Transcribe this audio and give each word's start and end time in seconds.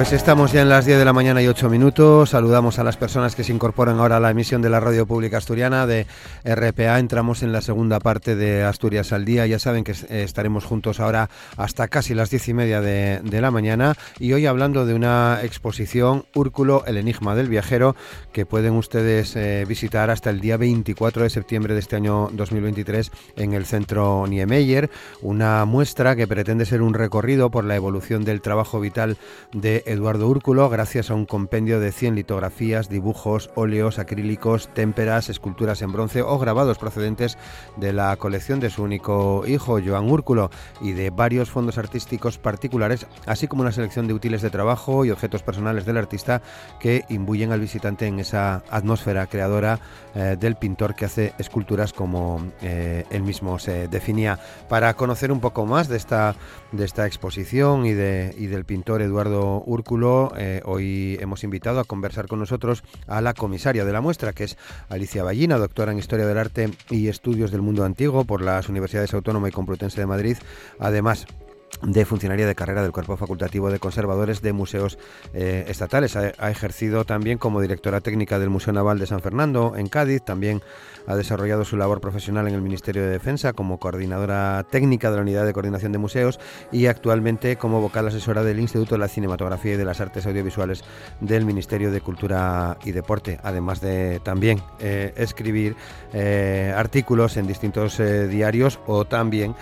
Pues 0.00 0.14
estamos 0.14 0.50
ya 0.50 0.62
en 0.62 0.70
las 0.70 0.86
10 0.86 0.98
de 0.98 1.04
la 1.04 1.12
mañana 1.12 1.42
y 1.42 1.46
8 1.46 1.68
minutos. 1.68 2.30
Saludamos 2.30 2.78
a 2.78 2.84
las 2.84 2.96
personas 2.96 3.34
que 3.36 3.44
se 3.44 3.52
incorporan 3.52 3.98
ahora 3.98 4.16
a 4.16 4.20
la 4.20 4.30
emisión 4.30 4.62
de 4.62 4.70
la 4.70 4.80
Radio 4.80 5.04
Pública 5.04 5.36
Asturiana 5.36 5.86
de 5.86 6.06
RPA. 6.42 6.98
Entramos 6.98 7.42
en 7.42 7.52
la 7.52 7.60
segunda 7.60 8.00
parte 8.00 8.34
de 8.34 8.62
Asturias 8.62 9.12
al 9.12 9.26
Día. 9.26 9.46
Ya 9.46 9.58
saben 9.58 9.84
que 9.84 9.92
eh, 9.92 10.22
estaremos 10.22 10.64
juntos 10.64 11.00
ahora 11.00 11.28
hasta 11.58 11.86
casi 11.88 12.14
las 12.14 12.30
10 12.30 12.48
y 12.48 12.54
media 12.54 12.80
de, 12.80 13.20
la 13.42 13.50
mañana. 13.50 13.94
Y 14.18 14.32
hoy 14.32 14.46
hablando 14.46 14.86
de 14.86 14.94
una 14.94 15.40
exposición, 15.42 16.24
Úrculo, 16.34 16.82
el 16.86 16.96
enigma 16.96 17.34
del 17.34 17.50
viajero, 17.50 17.94
que 18.32 18.46
pueden 18.46 18.72
ustedes 18.76 19.36
eh, 19.36 19.66
visitar 19.68 20.08
hasta 20.08 20.30
el 20.30 20.40
día 20.40 20.56
24 20.56 21.24
de 21.24 21.28
septiembre 21.28 21.74
de 21.74 21.80
este 21.80 21.96
año 21.96 22.30
2023 22.32 23.12
en 23.36 23.52
el 23.52 23.66
Centro 23.66 24.26
Niemeyer. 24.26 24.88
Una 25.20 25.66
muestra 25.66 26.16
que 26.16 26.26
pretende 26.26 26.64
ser 26.64 26.80
un 26.80 26.94
recorrido 26.94 27.50
por 27.50 27.64
la 27.64 27.76
evolución 27.76 28.24
del 28.24 28.40
trabajo 28.40 28.80
vital 28.80 29.18
de 29.52 29.89
Eduardo 29.90 30.28
Úrculo 30.28 30.70
gracias 30.70 31.10
a 31.10 31.14
un 31.14 31.26
compendio 31.26 31.80
de 31.80 31.90
100 31.90 32.14
litografías, 32.14 32.88
dibujos, 32.88 33.50
óleos, 33.56 33.98
acrílicos, 33.98 34.68
témperas, 34.72 35.28
esculturas 35.28 35.82
en 35.82 35.90
bronce 35.90 36.22
o 36.22 36.38
grabados 36.38 36.78
procedentes 36.78 37.36
de 37.76 37.92
la 37.92 38.14
colección 38.14 38.60
de 38.60 38.70
su 38.70 38.84
único 38.84 39.44
hijo, 39.48 39.80
Joan 39.84 40.08
Úrculo, 40.08 40.50
y 40.80 40.92
de 40.92 41.10
varios 41.10 41.50
fondos 41.50 41.76
artísticos 41.76 42.38
particulares, 42.38 43.08
así 43.26 43.48
como 43.48 43.62
una 43.62 43.72
selección 43.72 44.06
de 44.06 44.14
útiles 44.14 44.42
de 44.42 44.50
trabajo 44.50 45.04
y 45.04 45.10
objetos 45.10 45.42
personales 45.42 45.84
del 45.84 45.96
artista 45.96 46.40
que 46.78 47.04
imbuyen 47.08 47.50
al 47.50 47.58
visitante 47.58 48.06
en 48.06 48.20
esa 48.20 48.62
atmósfera 48.70 49.26
creadora 49.26 49.80
eh, 50.14 50.36
del 50.38 50.54
pintor 50.54 50.94
que 50.94 51.06
hace 51.06 51.34
esculturas 51.38 51.92
como 51.92 52.52
eh, 52.62 53.06
él 53.10 53.24
mismo 53.24 53.58
se 53.58 53.88
definía. 53.88 54.38
Para 54.68 54.94
conocer 54.94 55.32
un 55.32 55.40
poco 55.40 55.66
más 55.66 55.88
de 55.88 55.96
esta, 55.96 56.36
de 56.70 56.84
esta 56.84 57.08
exposición 57.08 57.86
y, 57.86 57.92
de, 57.92 58.32
y 58.38 58.46
del 58.46 58.64
pintor 58.64 59.02
Eduardo 59.02 59.64
Úrculo, 59.70 60.32
eh, 60.36 60.62
hoy 60.64 61.16
hemos 61.20 61.44
invitado 61.44 61.78
a 61.78 61.84
conversar 61.84 62.26
con 62.26 62.40
nosotros 62.40 62.82
a 63.06 63.20
la 63.20 63.34
comisaria 63.34 63.84
de 63.84 63.92
la 63.92 64.00
muestra, 64.00 64.32
que 64.32 64.42
es 64.42 64.58
Alicia 64.88 65.22
Ballina, 65.22 65.58
doctora 65.58 65.92
en 65.92 65.98
Historia 65.98 66.26
del 66.26 66.38
Arte 66.38 66.70
y 66.90 67.06
Estudios 67.06 67.52
del 67.52 67.62
Mundo 67.62 67.84
Antiguo 67.84 68.24
por 68.24 68.42
las 68.42 68.68
Universidades 68.68 69.14
Autónoma 69.14 69.48
y 69.48 69.52
Complutense 69.52 70.00
de 70.00 70.08
Madrid. 70.08 70.38
Además, 70.80 71.28
de 71.82 72.04
funcionaria 72.04 72.46
de 72.46 72.54
carrera 72.54 72.82
del 72.82 72.92
Cuerpo 72.92 73.16
Facultativo 73.16 73.70
de 73.70 73.78
Conservadores 73.78 74.42
de 74.42 74.52
Museos 74.52 74.98
eh, 75.32 75.64
Estatales. 75.68 76.16
Ha, 76.16 76.50
ejercido 76.50 77.04
también 77.04 77.38
como 77.38 77.60
directora 77.60 78.00
técnica 78.00 78.38
del 78.38 78.50
Museo 78.50 78.72
Naval 78.72 78.98
de 78.98 79.06
San 79.06 79.20
Fernando 79.20 79.74
en 79.76 79.88
Cádiz. 79.88 80.22
También 80.22 80.62
ha 81.06 81.16
desarrollado 81.16 81.64
su 81.64 81.76
labor 81.76 82.00
profesional 82.00 82.48
en 82.48 82.54
el 82.54 82.62
Ministerio 82.62 83.02
de 83.02 83.08
Defensa 83.08 83.52
como 83.52 83.78
coordinadora 83.78 84.64
técnica 84.70 85.10
de 85.10 85.16
la 85.16 85.22
Unidad 85.22 85.46
de 85.46 85.52
Coordinación 85.52 85.92
de 85.92 85.98
Museos 85.98 86.38
y 86.70 86.86
actualmente 86.86 87.56
como 87.56 87.80
vocal 87.80 88.08
asesora 88.08 88.42
del 88.42 88.60
Instituto 88.60 88.94
de 88.94 88.98
la 88.98 89.08
Cinematografía 89.08 89.74
y 89.74 89.76
de 89.76 89.84
las 89.84 90.00
Artes 90.00 90.26
Audiovisuales 90.26 90.84
del 91.20 91.44
Ministerio 91.44 91.90
de 91.90 92.00
Cultura 92.00 92.76
y 92.84 92.92
Deporte, 92.92 93.40
además 93.42 93.80
de 93.80 94.20
también 94.22 94.60
eh, 94.80 95.12
escribir 95.16 95.76
eh, 96.12 96.74
artículos 96.76 97.36
en 97.36 97.46
distintos 97.46 97.98
diarios 97.98 98.80
o 98.86 99.04
también 99.04 99.54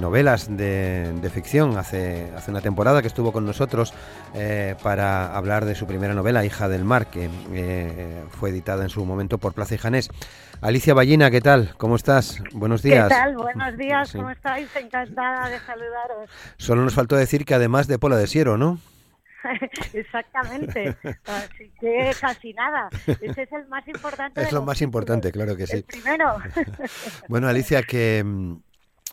novelas 0.00 0.48
de, 0.56 1.30
ficción. 1.32 1.76
Hace, 1.76 2.30
hace 2.36 2.50
una 2.50 2.60
temporada 2.60 3.02
que 3.02 3.08
estuvo 3.08 3.32
con 3.32 3.46
nosotros 3.46 3.92
para 4.82 5.36
hablar 5.36 5.64
de 5.64 5.74
su 5.74 5.86
primera 5.86 6.14
novela, 6.14 6.44
Hija 6.44 6.68
del 6.68 6.84
Mar, 6.84 7.06
que 7.06 7.28
fue 8.30 8.50
editada 8.50 8.82
en 8.82 8.90
su 8.90 9.04
momento 9.04 9.38
por 9.38 9.52
Plaza 9.54 9.74
y 9.74 9.78
Janés. 9.78 10.10
Alicia 10.60 10.94
Ballina, 10.94 11.30
¿qué 11.30 11.40
tal? 11.40 11.74
¿Cómo 11.76 11.96
estás? 11.96 12.42
Buenos 12.52 12.82
días. 12.82 13.08
¿Qué 13.08 13.14
tal? 13.14 13.36
Buenos 13.36 13.76
días, 13.76 14.12
¿cómo 14.12 14.30
estáis? 14.30 14.68
Encantada 14.74 15.50
de 15.50 15.58
saludaros. 15.60 16.30
Solo 16.56 16.82
nos 16.82 16.94
faltó 16.94 17.16
decir 17.16 17.44
que 17.44 17.54
además 17.54 17.86
de 17.88 17.98
Pola 17.98 18.16
de 18.16 18.26
Siero, 18.26 18.56
¿no? 18.56 18.78
Exactamente. 19.92 20.96
Así 21.24 21.70
que 21.80 22.12
casi 22.20 22.52
nada. 22.54 22.88
Ese 23.06 23.42
es 23.42 23.52
el 23.52 23.66
más 23.68 23.86
importante. 23.88 24.42
Es 24.42 24.52
lo 24.52 24.62
más 24.62 24.80
importante, 24.82 25.32
claro 25.32 25.56
que 25.56 25.66
sí. 25.66 25.82
primero. 25.82 26.36
bueno, 27.28 27.48
Alicia, 27.48 27.82
que 27.82 28.22
mm, 28.24 28.56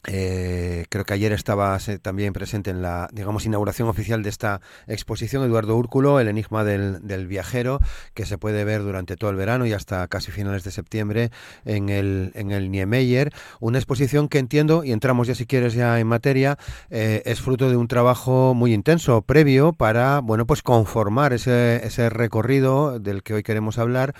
eh, 0.06 0.86
creo 0.90 1.06
que 1.06 1.14
ayer 1.14 1.32
estabas 1.32 1.88
eh, 1.88 1.98
también 1.98 2.34
presente 2.34 2.72
en 2.72 2.82
la, 2.82 3.08
digamos, 3.14 3.46
inauguración 3.46 3.88
oficial 3.88 4.22
de 4.22 4.30
esta 4.30 4.60
exposición, 4.88 5.44
Eduardo 5.44 5.78
Úrculo, 5.78 6.20
El 6.20 6.28
Enigma 6.28 6.66
del, 6.66 7.08
del, 7.08 7.28
Viajero, 7.28 7.80
que 8.14 8.26
se 8.26 8.38
puede 8.38 8.66
ver 8.66 8.84
durante 8.84 9.16
todo 9.16 9.30
el 9.30 9.38
verano 9.38 9.66
y 9.66 9.72
hasta 9.72 10.06
casi 10.10 10.32
finales 10.32 10.66
de 10.66 10.72
septiembre 10.72 11.32
en 11.64 11.88
el, 11.88 12.32
en 12.36 12.52
el 12.52 12.70
Niemeyer. 12.70 13.32
Una 13.62 13.78
exposición 13.78 14.28
que 14.28 14.40
entiendo, 14.40 14.84
y 14.84 14.92
entramos 14.92 15.28
ya 15.28 15.36
si 15.36 15.46
quieres 15.46 15.74
ya 15.74 15.98
en 16.00 16.08
materia, 16.08 16.58
eh, 16.90 17.22
es 17.26 17.40
fruto 17.40 17.70
de 17.70 17.78
un 17.78 17.88
trabajo 17.88 18.54
muy 18.54 18.74
intenso 18.74 19.22
previo 19.22 19.72
para, 19.72 20.20
bueno, 20.20 20.46
pues 20.46 20.62
conformar 20.64 21.32
ese, 21.32 21.86
ese 21.86 22.10
recorrido 22.10 23.00
del 23.00 23.24
que 23.24 23.36
hoy 23.36 23.44
queremos 23.44 23.78
hablar, 23.78 24.14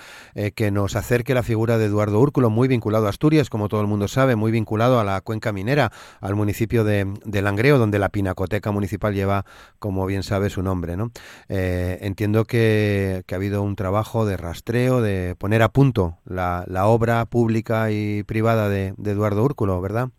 que 0.54 0.70
nos 0.70 0.96
acerque 0.96 1.34
la 1.34 1.42
figura 1.42 1.78
de 1.78 1.86
Eduardo 1.86 2.20
Úrculo, 2.20 2.50
muy 2.50 2.68
vinculado 2.68 3.06
a 3.06 3.10
Asturias, 3.10 3.50
como 3.50 3.68
todo 3.68 3.80
el 3.82 3.86
mundo 3.86 4.08
sabe, 4.08 4.36
muy 4.36 4.50
vinculado 4.50 4.98
a 4.98 5.04
la 5.04 5.20
cuenca 5.20 5.52
minera 5.52 5.73
al 5.78 6.34
municipio 6.34 6.84
de, 6.84 7.06
Langreo, 7.42 7.78
donde 7.78 7.98
la 7.98 8.08
Pinacoteca 8.08 8.70
Municipal 8.70 9.14
lleva, 9.14 9.44
como 9.78 10.06
bien 10.06 10.22
sabe, 10.22 10.50
su 10.50 10.62
nombre. 10.62 10.96
¿no? 10.96 11.10
Eh, 11.48 11.98
entiendo 12.02 12.44
que, 12.44 13.24
ha 13.30 13.34
habido 13.34 13.62
un 13.62 13.76
trabajo 13.76 14.26
de 14.26 14.36
rastreo, 14.36 15.00
de 15.00 15.34
poner 15.36 15.62
a 15.62 15.68
punto 15.68 16.18
la, 16.24 16.64
obra 16.86 17.24
pública 17.26 17.90
y 17.90 18.22
privada 18.24 18.68
de, 18.68 18.94
de 18.96 19.10
Eduardo 19.10 19.42
Úrculo, 19.42 19.80
¿verdad? 19.80 20.10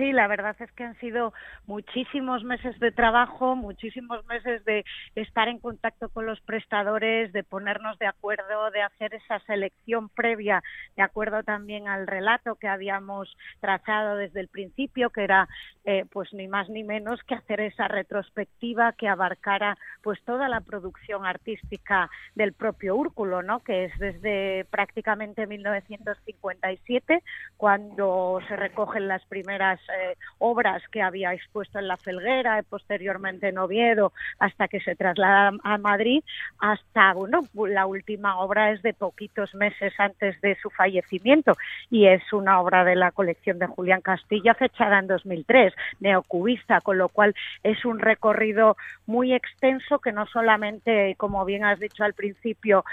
Sí, 0.00 0.12
la 0.12 0.28
verdad 0.28 0.56
es 0.60 0.72
que 0.72 0.84
han 0.84 0.98
sido 0.98 1.34
muchísimos 1.66 2.42
meses 2.42 2.80
de 2.80 2.90
trabajo, 2.90 3.54
muchísimos 3.54 4.24
meses 4.24 4.64
de 4.64 4.82
estar 5.14 5.46
en 5.48 5.58
contacto 5.58 6.08
con 6.08 6.24
los 6.24 6.40
prestadores, 6.40 7.34
de 7.34 7.44
ponernos 7.44 7.98
de 7.98 8.06
acuerdo, 8.06 8.70
de 8.70 8.80
hacer 8.80 9.12
esa 9.12 9.40
selección 9.40 10.08
previa, 10.08 10.62
de 10.96 11.02
acuerdo 11.02 11.42
también 11.42 11.86
al 11.86 12.06
relato 12.06 12.54
que 12.54 12.66
habíamos 12.66 13.36
trazado 13.60 14.16
desde 14.16 14.40
el 14.40 14.48
principio, 14.48 15.10
que 15.10 15.22
era 15.22 15.50
eh, 15.84 16.06
pues 16.10 16.32
ni 16.32 16.48
más 16.48 16.70
ni 16.70 16.82
menos 16.82 17.22
que 17.24 17.34
hacer 17.34 17.60
esa 17.60 17.86
retrospectiva 17.86 18.94
que 18.94 19.06
abarcara 19.06 19.76
pues 20.02 20.18
toda 20.24 20.48
la 20.48 20.62
producción 20.62 21.26
artística 21.26 22.08
del 22.34 22.54
propio 22.54 22.96
Úrculo, 22.96 23.42
¿no? 23.42 23.60
Que 23.60 23.84
es 23.84 23.98
desde 23.98 24.64
prácticamente 24.70 25.46
1957 25.46 27.22
cuando 27.58 28.40
se 28.48 28.56
recogen 28.56 29.06
las 29.06 29.22
primeras 29.26 29.78
eh, 29.98 30.16
obras 30.38 30.82
que 30.90 31.02
había 31.02 31.34
expuesto 31.34 31.78
en 31.78 31.88
La 31.88 31.96
Felguera 31.96 32.58
y 32.58 32.62
posteriormente 32.62 33.48
en 33.48 33.58
Oviedo 33.58 34.12
hasta 34.38 34.68
que 34.68 34.80
se 34.80 34.96
traslada 34.96 35.52
a 35.62 35.78
Madrid, 35.78 36.22
hasta, 36.58 37.12
bueno, 37.14 37.42
la 37.68 37.86
última 37.86 38.38
obra 38.40 38.72
es 38.72 38.82
de 38.82 38.94
poquitos 38.94 39.54
meses 39.54 39.92
antes 39.98 40.40
de 40.40 40.56
su 40.62 40.70
fallecimiento 40.70 41.54
y 41.90 42.06
es 42.06 42.32
una 42.32 42.60
obra 42.60 42.84
de 42.84 42.96
la 42.96 43.10
colección 43.10 43.58
de 43.58 43.66
Julián 43.66 44.00
Castilla 44.00 44.54
fechada 44.54 44.98
en 44.98 45.06
2003, 45.06 45.72
neocubista, 46.00 46.80
con 46.80 46.98
lo 46.98 47.08
cual 47.08 47.34
es 47.62 47.84
un 47.84 47.98
recorrido 47.98 48.76
muy 49.06 49.32
extenso 49.32 49.98
que 49.98 50.12
no 50.12 50.26
solamente, 50.26 51.14
como 51.16 51.44
bien 51.44 51.64
has 51.64 51.80
dicho 51.80 52.04
al 52.04 52.14
principio, 52.14 52.84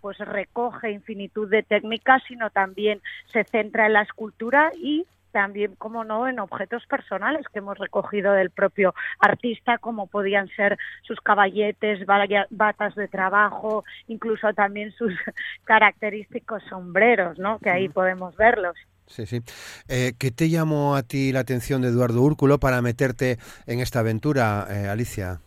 pues 0.00 0.18
recoge 0.18 0.90
infinitud 0.90 1.48
de 1.50 1.62
técnicas, 1.62 2.22
sino 2.26 2.50
también 2.50 3.00
se 3.32 3.44
centra 3.44 3.86
en 3.86 3.94
la 3.94 4.02
escultura 4.02 4.70
y 4.76 5.06
también, 5.32 5.74
como 5.76 6.04
no, 6.04 6.28
en 6.28 6.38
objetos 6.38 6.84
personales 6.86 7.46
que 7.52 7.58
hemos 7.58 7.78
recogido 7.78 8.32
del 8.32 8.50
propio 8.50 8.94
artista, 9.20 9.78
como 9.78 10.06
podían 10.06 10.48
ser 10.48 10.78
sus 11.02 11.20
caballetes, 11.20 12.06
batas 12.50 12.94
de 12.94 13.08
trabajo, 13.08 13.84
incluso 14.06 14.52
también 14.54 14.92
sus 14.92 15.12
característicos 15.64 16.62
sombreros, 16.68 17.38
¿no? 17.38 17.58
Que 17.58 17.70
ahí 17.70 17.88
podemos 17.88 18.36
verlos. 18.36 18.76
Sí, 19.06 19.26
sí. 19.26 19.40
Eh, 19.88 20.12
¿Qué 20.18 20.30
te 20.30 20.50
llamó 20.50 20.94
a 20.94 21.02
ti 21.02 21.32
la 21.32 21.40
atención 21.40 21.82
de 21.82 21.88
Eduardo 21.88 22.20
Úrculo 22.22 22.58
para 22.58 22.82
meterte 22.82 23.38
en 23.66 23.80
esta 23.80 24.00
aventura, 24.00 24.66
eh, 24.70 24.88
Alicia? 24.88 25.40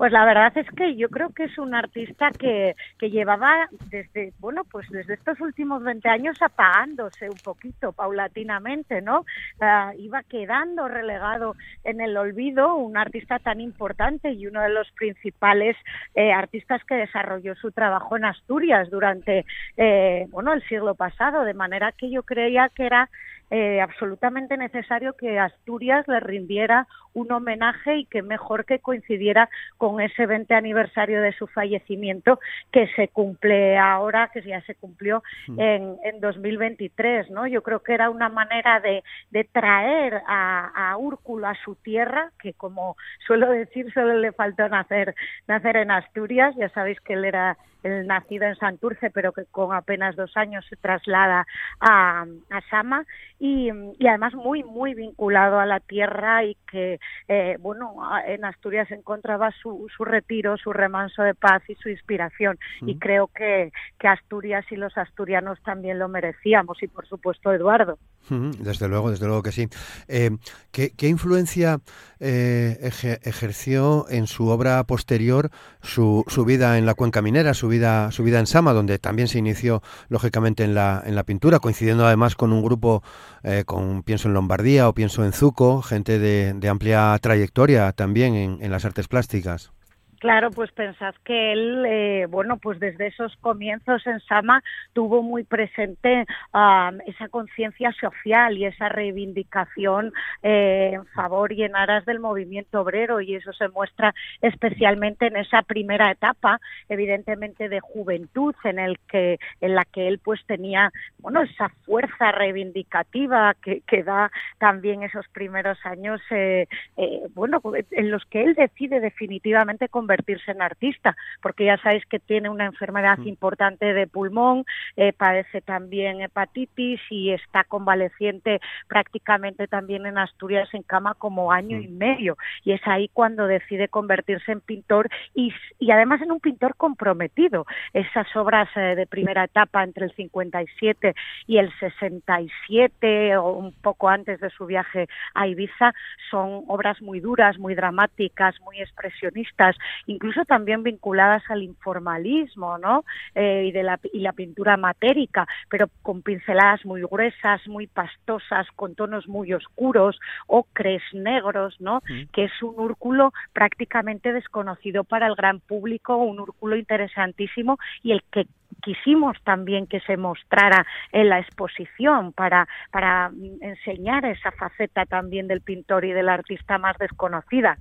Pues 0.00 0.12
la 0.12 0.24
verdad 0.24 0.56
es 0.56 0.66
que 0.70 0.96
yo 0.96 1.10
creo 1.10 1.28
que 1.28 1.44
es 1.44 1.58
un 1.58 1.74
artista 1.74 2.30
que, 2.30 2.74
que 2.98 3.10
llevaba 3.10 3.68
desde, 3.90 4.32
bueno, 4.38 4.64
pues 4.64 4.88
desde 4.88 5.12
estos 5.12 5.38
últimos 5.42 5.82
20 5.82 6.08
años 6.08 6.40
apagándose 6.40 7.28
un 7.28 7.36
poquito 7.36 7.92
paulatinamente, 7.92 9.02
¿no? 9.02 9.26
Uh, 9.60 9.92
iba 9.98 10.22
quedando 10.22 10.88
relegado 10.88 11.54
en 11.84 12.00
el 12.00 12.16
olvido 12.16 12.76
un 12.76 12.96
artista 12.96 13.40
tan 13.40 13.60
importante 13.60 14.32
y 14.32 14.46
uno 14.46 14.62
de 14.62 14.70
los 14.70 14.90
principales 14.92 15.76
eh, 16.14 16.32
artistas 16.32 16.82
que 16.84 16.94
desarrolló 16.94 17.54
su 17.56 17.70
trabajo 17.70 18.16
en 18.16 18.24
Asturias 18.24 18.88
durante, 18.88 19.44
eh, 19.76 20.26
bueno, 20.30 20.54
el 20.54 20.66
siglo 20.66 20.94
pasado, 20.94 21.44
de 21.44 21.52
manera 21.52 21.92
que 21.92 22.10
yo 22.10 22.22
creía 22.22 22.70
que 22.74 22.86
era 22.86 23.10
eh, 23.50 23.80
absolutamente 23.80 24.56
necesario 24.56 25.14
que 25.14 25.38
Asturias 25.38 26.06
le 26.08 26.20
rindiera 26.20 26.86
un 27.14 27.32
homenaje 27.32 27.96
y 27.98 28.04
que 28.04 28.22
mejor 28.22 28.64
que 28.64 28.78
coincidiera 28.78 29.48
con 29.76 30.00
ese 30.00 30.26
20 30.26 30.54
aniversario 30.54 31.20
de 31.20 31.32
su 31.32 31.46
fallecimiento 31.48 32.38
que 32.70 32.86
se 32.94 33.08
cumple 33.08 33.76
ahora, 33.76 34.30
que 34.32 34.42
ya 34.42 34.60
se 34.62 34.74
cumplió 34.76 35.22
mm. 35.48 35.60
en, 35.60 35.96
en 36.04 36.20
2023, 36.20 37.30
¿no? 37.30 37.46
Yo 37.46 37.62
creo 37.62 37.82
que 37.82 37.94
era 37.94 38.10
una 38.10 38.28
manera 38.28 38.80
de, 38.80 39.02
de 39.30 39.44
traer 39.44 40.22
a, 40.26 40.90
a 40.92 40.96
Úrculo 40.96 41.48
a 41.48 41.54
su 41.64 41.74
tierra, 41.76 42.30
que 42.40 42.52
como 42.52 42.96
suelo 43.26 43.50
decir, 43.50 43.92
solo 43.92 44.14
le 44.14 44.32
faltó 44.32 44.68
nacer, 44.68 45.14
nacer 45.48 45.76
en 45.76 45.90
Asturias, 45.90 46.54
ya 46.56 46.68
sabéis 46.68 47.00
que 47.00 47.14
él 47.14 47.24
era 47.24 47.56
nacido 47.82 48.46
en 48.46 48.56
Santurce, 48.56 49.10
pero 49.10 49.32
que 49.32 49.44
con 49.46 49.74
apenas 49.74 50.16
dos 50.16 50.36
años 50.36 50.64
se 50.68 50.76
traslada 50.76 51.46
a, 51.80 52.24
a 52.50 52.60
Sama 52.70 53.04
y, 53.38 53.70
y, 53.98 54.06
además 54.06 54.34
muy, 54.34 54.62
muy 54.62 54.94
vinculado 54.94 55.58
a 55.58 55.66
la 55.66 55.80
tierra 55.80 56.44
y 56.44 56.56
que, 56.70 57.00
eh, 57.28 57.56
bueno, 57.60 57.94
en 58.26 58.44
Asturias 58.44 58.90
encontraba 58.90 59.50
su, 59.62 59.86
su 59.96 60.04
retiro, 60.04 60.56
su 60.56 60.72
remanso 60.72 61.22
de 61.22 61.34
paz 61.34 61.62
y 61.68 61.74
su 61.76 61.88
inspiración. 61.88 62.58
Y 62.82 62.98
creo 62.98 63.28
que, 63.28 63.72
que 63.98 64.08
Asturias 64.08 64.64
y 64.70 64.76
los 64.76 64.96
asturianos 64.98 65.60
también 65.62 65.98
lo 65.98 66.08
merecíamos 66.08 66.82
y, 66.82 66.88
por 66.88 67.06
supuesto, 67.06 67.52
Eduardo. 67.52 67.98
Desde 68.28 68.86
luego, 68.86 69.10
desde 69.10 69.26
luego 69.26 69.42
que 69.42 69.50
sí. 69.50 69.68
Eh, 70.06 70.30
¿qué, 70.70 70.92
¿qué, 70.96 71.08
influencia 71.08 71.80
eh, 72.20 72.78
ejerció 73.22 74.06
en 74.08 74.28
su 74.28 74.46
obra 74.48 74.84
posterior 74.84 75.50
su, 75.82 76.24
su, 76.28 76.44
vida 76.44 76.78
en 76.78 76.86
la 76.86 76.94
cuenca 76.94 77.22
minera, 77.22 77.54
su 77.54 77.66
vida, 77.66 78.12
su 78.12 78.22
vida 78.22 78.38
en 78.38 78.46
Sama, 78.46 78.72
donde 78.72 79.00
también 79.00 79.26
se 79.26 79.38
inició 79.38 79.82
lógicamente 80.08 80.62
en 80.62 80.74
la, 80.74 81.02
en 81.04 81.16
la 81.16 81.24
pintura, 81.24 81.58
coincidiendo 81.58 82.06
además 82.06 82.36
con 82.36 82.52
un 82.52 82.62
grupo, 82.62 83.02
eh, 83.42 83.64
con 83.66 84.04
pienso 84.04 84.28
en 84.28 84.34
Lombardía 84.34 84.88
o 84.88 84.94
pienso 84.94 85.24
en 85.24 85.32
Zuco, 85.32 85.82
gente 85.82 86.20
de, 86.20 86.52
de 86.54 86.68
amplia 86.68 87.18
trayectoria 87.20 87.92
también 87.92 88.34
en, 88.34 88.58
en 88.60 88.70
las 88.70 88.84
artes 88.84 89.08
plásticas? 89.08 89.72
Claro, 90.20 90.50
pues 90.50 90.70
pensad 90.72 91.14
que 91.24 91.52
él, 91.52 91.82
eh, 91.88 92.26
bueno, 92.28 92.58
pues 92.58 92.78
desde 92.78 93.06
esos 93.06 93.34
comienzos 93.36 94.06
en 94.06 94.20
Sama 94.20 94.62
tuvo 94.92 95.22
muy 95.22 95.44
presente 95.44 96.26
uh, 96.52 96.94
esa 97.06 97.28
conciencia 97.30 97.90
social 97.92 98.58
y 98.58 98.66
esa 98.66 98.90
reivindicación 98.90 100.12
eh, 100.42 100.90
en 100.92 101.06
favor 101.06 101.52
y 101.52 101.62
en 101.62 101.74
aras 101.74 102.04
del 102.04 102.20
movimiento 102.20 102.82
obrero 102.82 103.22
y 103.22 103.34
eso 103.34 103.54
se 103.54 103.70
muestra 103.70 104.14
especialmente 104.42 105.26
en 105.26 105.38
esa 105.38 105.62
primera 105.62 106.10
etapa, 106.10 106.60
evidentemente 106.90 107.70
de 107.70 107.80
juventud, 107.80 108.54
en 108.64 108.78
el 108.78 108.98
que 109.08 109.38
en 109.62 109.74
la 109.74 109.86
que 109.86 110.06
él 110.06 110.18
pues 110.18 110.44
tenía, 110.44 110.92
bueno, 111.20 111.40
esa 111.40 111.70
fuerza 111.86 112.30
reivindicativa 112.30 113.54
que, 113.54 114.02
da 114.02 114.30
también 114.58 115.02
esos 115.02 115.26
primeros 115.28 115.78
años, 115.84 116.20
eh, 116.30 116.66
eh, 116.98 117.22
bueno, 117.34 117.62
en 117.90 118.10
los 118.10 118.24
que 118.26 118.42
él 118.42 118.54
decide 118.54 119.00
definitivamente 119.00 119.88
convertirse 119.88 120.09
convertirse 120.10 120.50
en 120.50 120.60
artista, 120.60 121.16
porque 121.40 121.66
ya 121.66 121.76
sabéis 121.76 122.04
que 122.06 122.18
tiene 122.18 122.48
una 122.48 122.66
enfermedad 122.66 123.18
mm. 123.18 123.28
importante 123.28 123.94
de 123.94 124.08
pulmón, 124.08 124.64
eh, 124.96 125.12
padece 125.12 125.60
también 125.60 126.20
hepatitis 126.20 127.00
y 127.10 127.30
está 127.30 127.62
convaleciente 127.62 128.60
prácticamente 128.88 129.68
también 129.68 130.06
en 130.06 130.18
Asturias 130.18 130.68
en 130.72 130.82
cama 130.82 131.14
como 131.14 131.52
año 131.52 131.78
mm. 131.78 131.82
y 131.82 131.88
medio. 131.88 132.36
Y 132.64 132.72
es 132.72 132.80
ahí 132.86 133.08
cuando 133.12 133.46
decide 133.46 133.86
convertirse 133.86 134.50
en 134.50 134.60
pintor 134.60 135.08
y, 135.32 135.54
y 135.78 135.92
además 135.92 136.20
en 136.22 136.32
un 136.32 136.40
pintor 136.40 136.74
comprometido. 136.74 137.66
Esas 137.92 138.26
obras 138.34 138.68
eh, 138.74 138.96
de 138.96 139.06
primera 139.06 139.44
etapa 139.44 139.84
entre 139.84 140.06
el 140.06 140.12
57 140.16 141.14
y 141.46 141.58
el 141.58 141.70
67 141.78 143.36
o 143.36 143.52
un 143.52 143.72
poco 143.74 144.08
antes 144.08 144.40
de 144.40 144.50
su 144.50 144.66
viaje 144.66 145.06
a 145.34 145.46
Ibiza 145.46 145.92
son 146.32 146.64
obras 146.66 147.00
muy 147.00 147.20
duras, 147.20 147.58
muy 147.58 147.76
dramáticas, 147.76 148.60
muy 148.62 148.80
expresionistas 148.80 149.76
incluso 150.06 150.44
también 150.44 150.82
vinculadas 150.82 151.42
al 151.48 151.62
informalismo, 151.62 152.78
¿no? 152.78 153.04
Eh, 153.34 153.66
y 153.68 153.72
de 153.72 153.82
la 153.82 153.98
y 154.12 154.20
la 154.20 154.32
pintura 154.32 154.76
matérica, 154.76 155.46
pero 155.68 155.88
con 156.02 156.22
pinceladas 156.22 156.84
muy 156.84 157.02
gruesas, 157.02 157.66
muy 157.68 157.86
pastosas, 157.86 158.66
con 158.76 158.94
tonos 158.94 159.28
muy 159.28 159.52
oscuros, 159.52 160.18
ocres, 160.46 161.02
negros, 161.12 161.80
¿no? 161.80 162.02
Mm. 162.08 162.30
Que 162.32 162.44
es 162.44 162.62
un 162.62 162.78
úrculo 162.78 163.32
prácticamente 163.52 164.32
desconocido 164.32 165.04
para 165.04 165.26
el 165.26 165.34
gran 165.34 165.60
público, 165.60 166.16
un 166.16 166.40
úrculo 166.40 166.76
interesantísimo 166.76 167.78
y 168.02 168.12
el 168.12 168.22
que 168.30 168.46
quisimos 168.82 169.36
también 169.44 169.86
que 169.86 170.00
se 170.00 170.16
mostrara 170.16 170.86
en 171.12 171.28
la 171.28 171.40
exposición 171.40 172.32
para, 172.32 172.66
para 172.90 173.30
enseñar 173.60 174.24
esa 174.24 174.50
faceta 174.52 175.04
también 175.06 175.48
del 175.48 175.60
pintor 175.60 176.04
y 176.04 176.12
del 176.12 176.28
artista 176.28 176.78
más 176.78 176.96
desconocida. 176.98 177.78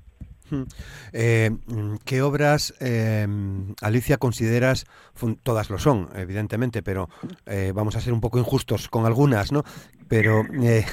Eh, 1.13 1.51
¿Qué 2.05 2.21
obras, 2.21 2.73
eh, 2.79 3.27
Alicia, 3.81 4.17
consideras, 4.17 4.85
todas 5.43 5.69
lo 5.69 5.79
son, 5.79 6.09
evidentemente, 6.15 6.81
pero 6.81 7.09
eh, 7.45 7.71
vamos 7.73 7.95
a 7.95 8.01
ser 8.01 8.13
un 8.13 8.21
poco 8.21 8.39
injustos 8.39 8.89
con 8.89 9.05
algunas, 9.05 9.51
¿no? 9.51 9.63
Pero, 10.07 10.43
eh, 10.61 10.85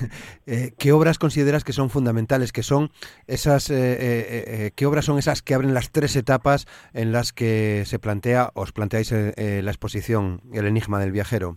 ¿qué 0.79 0.93
obras 0.93 1.19
consideras 1.19 1.65
que 1.65 1.73
son 1.73 1.91
fundamentales? 1.91 2.53
Que 2.53 2.63
son 2.63 2.91
esas, 3.27 3.67
¿Qué 3.69 4.87
obras 4.87 5.05
son 5.05 5.19
esas 5.19 5.43
que 5.43 5.55
abren 5.55 5.75
las 5.75 5.91
tres 5.91 6.17
etapas 6.17 6.67
en 6.93 7.13
las 7.13 7.33
que 7.33 7.85
se 7.87 7.99
plantea, 7.99 8.51
os 8.55 8.73
planteáis 8.73 9.13
la 9.13 9.71
exposición, 9.71 10.43
el 10.53 10.67
enigma 10.67 11.01
del 11.01 11.13
viajero? 11.13 11.57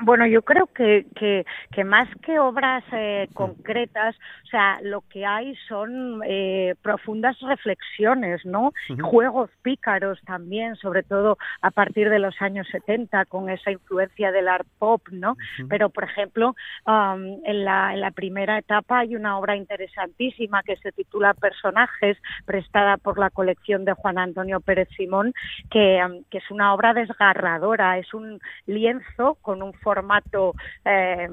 Bueno, 0.00 0.26
yo 0.26 0.42
creo 0.42 0.66
que, 0.66 1.06
que, 1.16 1.44
que 1.72 1.84
más 1.84 2.08
que 2.22 2.38
obras 2.38 2.84
eh, 2.92 3.28
concretas, 3.34 4.14
o 4.44 4.46
sea, 4.46 4.78
lo 4.82 5.02
que 5.02 5.26
hay 5.26 5.56
son 5.68 6.22
eh, 6.24 6.74
profundas 6.82 7.38
reflexiones, 7.40 8.44
¿no? 8.44 8.68
Uh 8.68 8.72
-huh. 8.94 9.02
Juegos 9.02 9.50
pícaros 9.62 10.20
también, 10.24 10.76
sobre 10.76 11.02
todo 11.02 11.36
a 11.62 11.70
partir 11.70 12.10
de 12.10 12.18
los 12.20 12.40
años 12.40 12.68
70, 12.70 13.24
con 13.24 13.50
esa 13.50 13.70
influencia 13.72 14.30
del 14.30 14.48
art 14.48 14.66
pop, 14.78 15.02
¿no? 15.10 15.32
Uh 15.32 15.34
-huh. 15.34 15.66
Pero, 15.68 15.90
por 15.90 16.04
ejemplo, 16.04 16.54
um, 16.86 17.40
en, 17.44 17.64
la, 17.64 17.92
en 17.94 18.00
la 18.00 18.10
primera 18.12 18.58
etapa 18.58 19.00
hay 19.00 19.16
una 19.16 19.36
obra 19.38 19.56
interesantísima 19.56 20.62
que 20.62 20.76
se 20.76 20.92
titula 20.92 21.34
Personajes, 21.34 22.16
prestada 22.46 22.96
por 22.98 23.18
la 23.18 23.30
colección 23.30 23.84
de 23.84 23.94
Juan 23.94 24.18
Antonio 24.18 24.60
Pérez 24.60 24.88
Simón, 24.96 25.32
que, 25.70 26.00
um, 26.04 26.22
que 26.30 26.38
es 26.38 26.50
una 26.50 26.72
obra 26.72 26.94
desgarradora, 26.94 27.98
es 27.98 28.14
un 28.14 28.38
lienzo 28.66 29.36
con 29.42 29.62
un 29.62 29.72
formato 29.88 30.54
eh, 30.84 31.26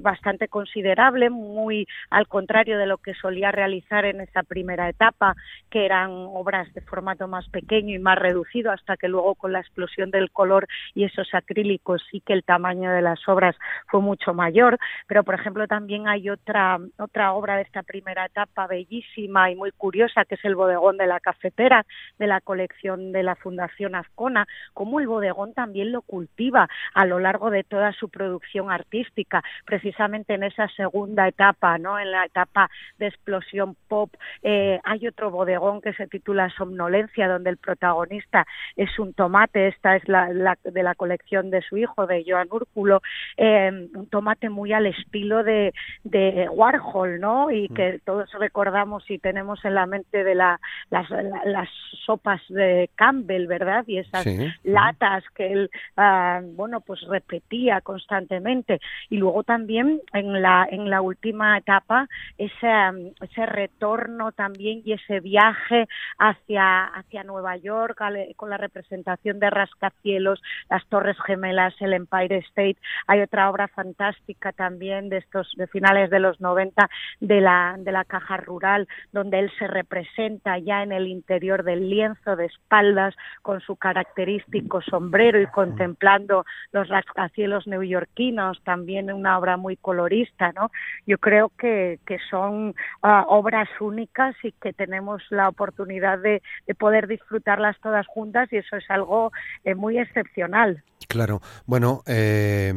bastante 0.00 0.48
considerable, 0.48 1.30
muy 1.30 1.86
al 2.10 2.28
contrario 2.28 2.76
de 2.76 2.84
lo 2.84 2.98
que 2.98 3.14
solía 3.14 3.50
realizar 3.52 4.04
en 4.04 4.20
esa 4.20 4.42
primera 4.42 4.86
etapa, 4.90 5.34
que 5.70 5.86
eran 5.86 6.10
obras 6.10 6.70
de 6.74 6.82
formato 6.82 7.26
más 7.26 7.48
pequeño 7.48 7.94
y 7.94 7.98
más 7.98 8.18
reducido, 8.18 8.70
hasta 8.70 8.98
que 8.98 9.08
luego 9.08 9.34
con 9.34 9.52
la 9.52 9.60
explosión 9.60 10.10
del 10.10 10.30
color 10.30 10.68
y 10.94 11.04
esos 11.04 11.32
acrílicos 11.32 12.02
sí 12.10 12.20
que 12.20 12.34
el 12.34 12.44
tamaño 12.44 12.90
de 12.90 13.00
las 13.00 13.26
obras 13.28 13.56
fue 13.86 14.02
mucho 14.02 14.34
mayor. 14.34 14.76
Pero, 15.06 15.24
por 15.24 15.36
ejemplo, 15.36 15.66
también 15.66 16.06
hay 16.06 16.28
otra, 16.28 16.78
otra 16.98 17.32
obra 17.32 17.56
de 17.56 17.62
esta 17.62 17.82
primera 17.82 18.26
etapa 18.26 18.66
bellísima 18.66 19.50
y 19.50 19.56
muy 19.56 19.70
curiosa, 19.72 20.26
que 20.26 20.34
es 20.34 20.44
el 20.44 20.54
bodegón 20.54 20.98
de 20.98 21.06
la 21.06 21.20
cafetera 21.20 21.86
de 22.18 22.26
la 22.26 22.42
colección 22.42 23.12
de 23.12 23.22
la 23.22 23.36
Fundación 23.36 23.94
Azcona, 23.94 24.46
como 24.74 25.00
el 25.00 25.06
bodegón 25.06 25.54
también 25.54 25.92
lo 25.92 26.02
cultiva 26.02 26.68
a 26.92 27.06
lo 27.06 27.20
largo 27.20 27.50
de 27.50 27.64
toda 27.64 27.85
su 27.92 28.08
producción 28.08 28.70
artística, 28.70 29.42
precisamente 29.64 30.34
en 30.34 30.42
esa 30.42 30.68
segunda 30.68 31.28
etapa, 31.28 31.78
¿no? 31.78 31.98
En 31.98 32.10
la 32.10 32.24
etapa 32.24 32.70
de 32.98 33.08
explosión 33.08 33.76
pop, 33.88 34.14
eh, 34.42 34.80
hay 34.84 35.06
otro 35.06 35.30
bodegón 35.30 35.80
que 35.80 35.92
se 35.94 36.06
titula 36.06 36.50
Somnolencia, 36.50 37.28
donde 37.28 37.50
el 37.50 37.56
protagonista 37.56 38.46
es 38.76 38.98
un 38.98 39.12
tomate, 39.14 39.68
esta 39.68 39.96
es 39.96 40.08
la, 40.08 40.32
la 40.32 40.58
de 40.64 40.82
la 40.82 40.94
colección 40.94 41.50
de 41.50 41.62
su 41.62 41.76
hijo, 41.76 42.06
de 42.06 42.24
Joan 42.26 42.48
Úrculo, 42.50 43.02
eh, 43.36 43.88
un 43.94 44.08
tomate 44.08 44.48
muy 44.48 44.72
al 44.72 44.86
estilo 44.86 45.42
de, 45.42 45.72
de 46.04 46.48
Warhol, 46.50 47.20
¿no? 47.20 47.50
Y 47.50 47.68
que 47.68 48.00
todos 48.04 48.30
recordamos 48.38 49.08
y 49.10 49.18
tenemos 49.18 49.64
en 49.64 49.74
la 49.74 49.86
mente 49.86 50.24
de 50.24 50.34
la, 50.34 50.60
las, 50.90 51.08
la, 51.10 51.42
las 51.44 51.68
sopas 52.04 52.40
de 52.48 52.90
Campbell, 52.94 53.46
¿verdad? 53.46 53.84
Y 53.86 53.98
esas 53.98 54.24
sí. 54.24 54.38
latas 54.64 55.24
que 55.34 55.52
él, 55.52 55.70
uh, 55.96 56.42
bueno, 56.54 56.80
pues 56.80 57.00
repetía 57.08 57.75
cambia 57.76 57.80
constantemente. 57.80 58.80
Y 59.10 59.16
luego 59.16 59.42
también 59.42 60.00
en 60.12 60.42
la, 60.42 60.66
en 60.70 60.90
la 60.90 61.00
última 61.00 61.58
etapa 61.58 62.08
ese, 62.38 63.14
ese 63.20 63.46
retorno 63.46 64.32
también 64.32 64.82
y 64.84 64.92
ese 64.92 65.20
viaje 65.20 65.86
hacia, 66.18 66.84
hacia 66.84 67.24
Nueva 67.24 67.56
York 67.56 67.98
con 68.36 68.50
la 68.50 68.56
representación 68.56 69.38
de 69.38 69.50
rascacielos, 69.50 70.42
las 70.70 70.86
Torres 70.86 71.16
Gemelas, 71.26 71.74
el 71.80 71.92
Empire 71.92 72.38
State. 72.38 72.76
Hay 73.06 73.20
otra 73.20 73.50
obra 73.50 73.68
fantástica 73.68 74.52
también 74.52 75.08
de 75.08 75.18
estos 75.18 75.52
de 75.56 75.66
finales 75.66 76.10
de 76.10 76.20
los 76.20 76.40
90 76.40 76.88
de 77.20 77.40
la, 77.40 77.76
de 77.78 77.92
la 77.92 78.04
caja 78.04 78.36
rural, 78.36 78.88
donde 79.12 79.38
él 79.38 79.50
se 79.58 79.66
representa 79.66 80.58
ya 80.58 80.82
en 80.82 80.92
el 80.92 81.06
interior 81.06 81.62
del 81.62 81.88
lienzo 81.88 82.36
de 82.36 82.46
espaldas 82.46 83.14
con 83.42 83.60
su 83.60 83.76
característico 83.76 84.82
sombrero 84.82 85.40
y 85.40 85.46
contemplando 85.46 86.44
los 86.72 86.88
rascacielos 86.88 87.65
neoyorquinos, 87.66 88.62
también 88.64 89.12
una 89.12 89.38
obra 89.38 89.56
muy 89.56 89.76
colorista, 89.76 90.52
¿no? 90.52 90.70
Yo 91.06 91.18
creo 91.18 91.50
que, 91.58 91.98
que 92.06 92.18
son 92.30 92.74
ah, 93.02 93.24
obras 93.28 93.68
únicas 93.80 94.34
y 94.42 94.52
que 94.52 94.72
tenemos 94.72 95.22
la 95.30 95.48
oportunidad 95.48 96.18
de, 96.18 96.42
poder 96.78 97.06
disfrutarlas 97.06 97.76
todas 97.80 98.06
juntas 98.06 98.52
y 98.52 98.56
eso 98.56 98.76
es 98.76 98.84
algo 98.90 99.32
eh, 99.64 99.74
muy 99.74 99.98
excepcional. 99.98 100.82
Claro, 101.08 101.40
bueno, 101.66 102.02
eh, 102.06 102.72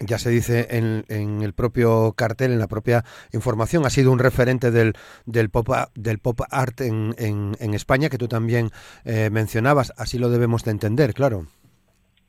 ya 0.00 0.18
se 0.18 0.30
dice 0.30 0.68
en, 0.70 1.04
en, 1.08 1.42
el 1.42 1.54
propio 1.54 2.12
cartel, 2.12 2.52
en 2.52 2.58
la 2.58 2.68
propia 2.68 3.04
información, 3.32 3.86
ha 3.86 3.90
sido 3.90 4.12
un 4.12 4.18
referente 4.18 4.70
del, 4.70 4.92
del, 5.24 5.50
pop, 5.50 5.68
del 5.94 6.18
pop 6.18 6.40
art 6.50 6.80
en, 6.82 7.14
en, 7.18 7.56
en 7.58 7.74
España, 7.74 8.10
que 8.10 8.18
tú 8.18 8.28
también 8.28 8.70
eh, 9.04 9.30
mencionabas, 9.30 9.92
así 9.96 10.18
lo 10.18 10.28
debemos 10.28 10.64
de 10.64 10.72
entender, 10.72 11.14
claro. 11.14 11.46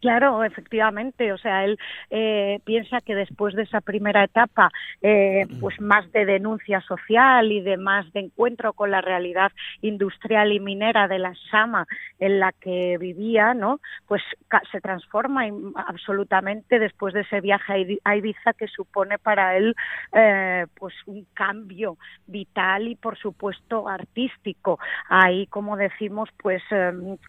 Claro, 0.01 0.43
efectivamente. 0.43 1.31
O 1.31 1.37
sea, 1.37 1.63
él 1.63 1.77
eh, 2.09 2.59
piensa 2.65 3.01
que 3.01 3.13
después 3.13 3.53
de 3.53 3.63
esa 3.63 3.81
primera 3.81 4.23
etapa, 4.23 4.71
eh, 5.01 5.45
pues 5.59 5.79
más 5.79 6.11
de 6.11 6.25
denuncia 6.25 6.81
social 6.81 7.51
y 7.51 7.61
de 7.61 7.77
más 7.77 8.11
de 8.11 8.21
encuentro 8.21 8.73
con 8.73 8.89
la 8.89 9.01
realidad 9.01 9.51
industrial 9.81 10.53
y 10.53 10.59
minera 10.59 11.07
de 11.07 11.19
la 11.19 11.33
Sama 11.51 11.85
en 12.19 12.39
la 12.39 12.51
que 12.51 12.97
vivía, 12.97 13.53
¿no? 13.53 13.79
Pues 14.07 14.23
se 14.71 14.81
transforma 14.81 15.43
absolutamente 15.75 16.79
después 16.79 17.13
de 17.13 17.21
ese 17.21 17.39
viaje 17.39 17.99
a 18.03 18.15
Ibiza 18.15 18.53
que 18.53 18.67
supone 18.67 19.19
para 19.19 19.55
él, 19.55 19.75
eh, 20.13 20.65
pues 20.79 20.95
un 21.05 21.27
cambio 21.35 21.97
vital 22.25 22.87
y, 22.87 22.95
por 22.95 23.19
supuesto, 23.19 23.87
artístico. 23.87 24.79
Ahí, 25.09 25.45
como 25.45 25.77
decimos, 25.77 26.29
pues 26.41 26.63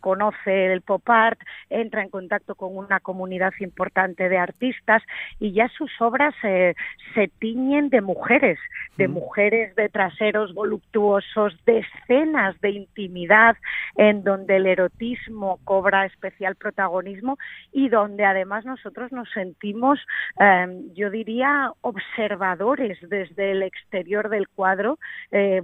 conoce 0.00 0.72
el 0.72 0.80
pop 0.80 1.02
art, 1.10 1.38
entra 1.68 2.02
en 2.02 2.08
contacto 2.08 2.54
con 2.54 2.61
una 2.68 3.00
comunidad 3.00 3.52
importante 3.60 4.28
de 4.28 4.38
artistas 4.38 5.02
y 5.38 5.52
ya 5.52 5.68
sus 5.68 5.90
obras 6.00 6.34
se 6.42 7.28
tiñen 7.38 7.88
de 7.88 8.00
mujeres, 8.00 8.58
de 8.96 9.08
mujeres 9.08 9.74
de 9.76 9.88
traseros 9.88 10.54
voluptuosos, 10.54 11.54
de 11.64 11.78
escenas 11.78 12.60
de 12.60 12.70
intimidad 12.70 13.56
en 13.96 14.22
donde 14.24 14.56
el 14.56 14.66
erotismo 14.66 15.58
cobra 15.64 16.06
especial 16.06 16.56
protagonismo 16.56 17.38
y 17.72 17.88
donde 17.88 18.24
además 18.24 18.64
nosotros 18.64 19.12
nos 19.12 19.30
sentimos, 19.30 19.98
em, 20.38 20.92
yo 20.94 21.10
diría, 21.10 21.72
observadores 21.80 22.98
desde 23.08 23.52
el 23.52 23.62
exterior 23.62 24.28
del 24.28 24.48
cuadro, 24.48 24.98
eh, 25.30 25.60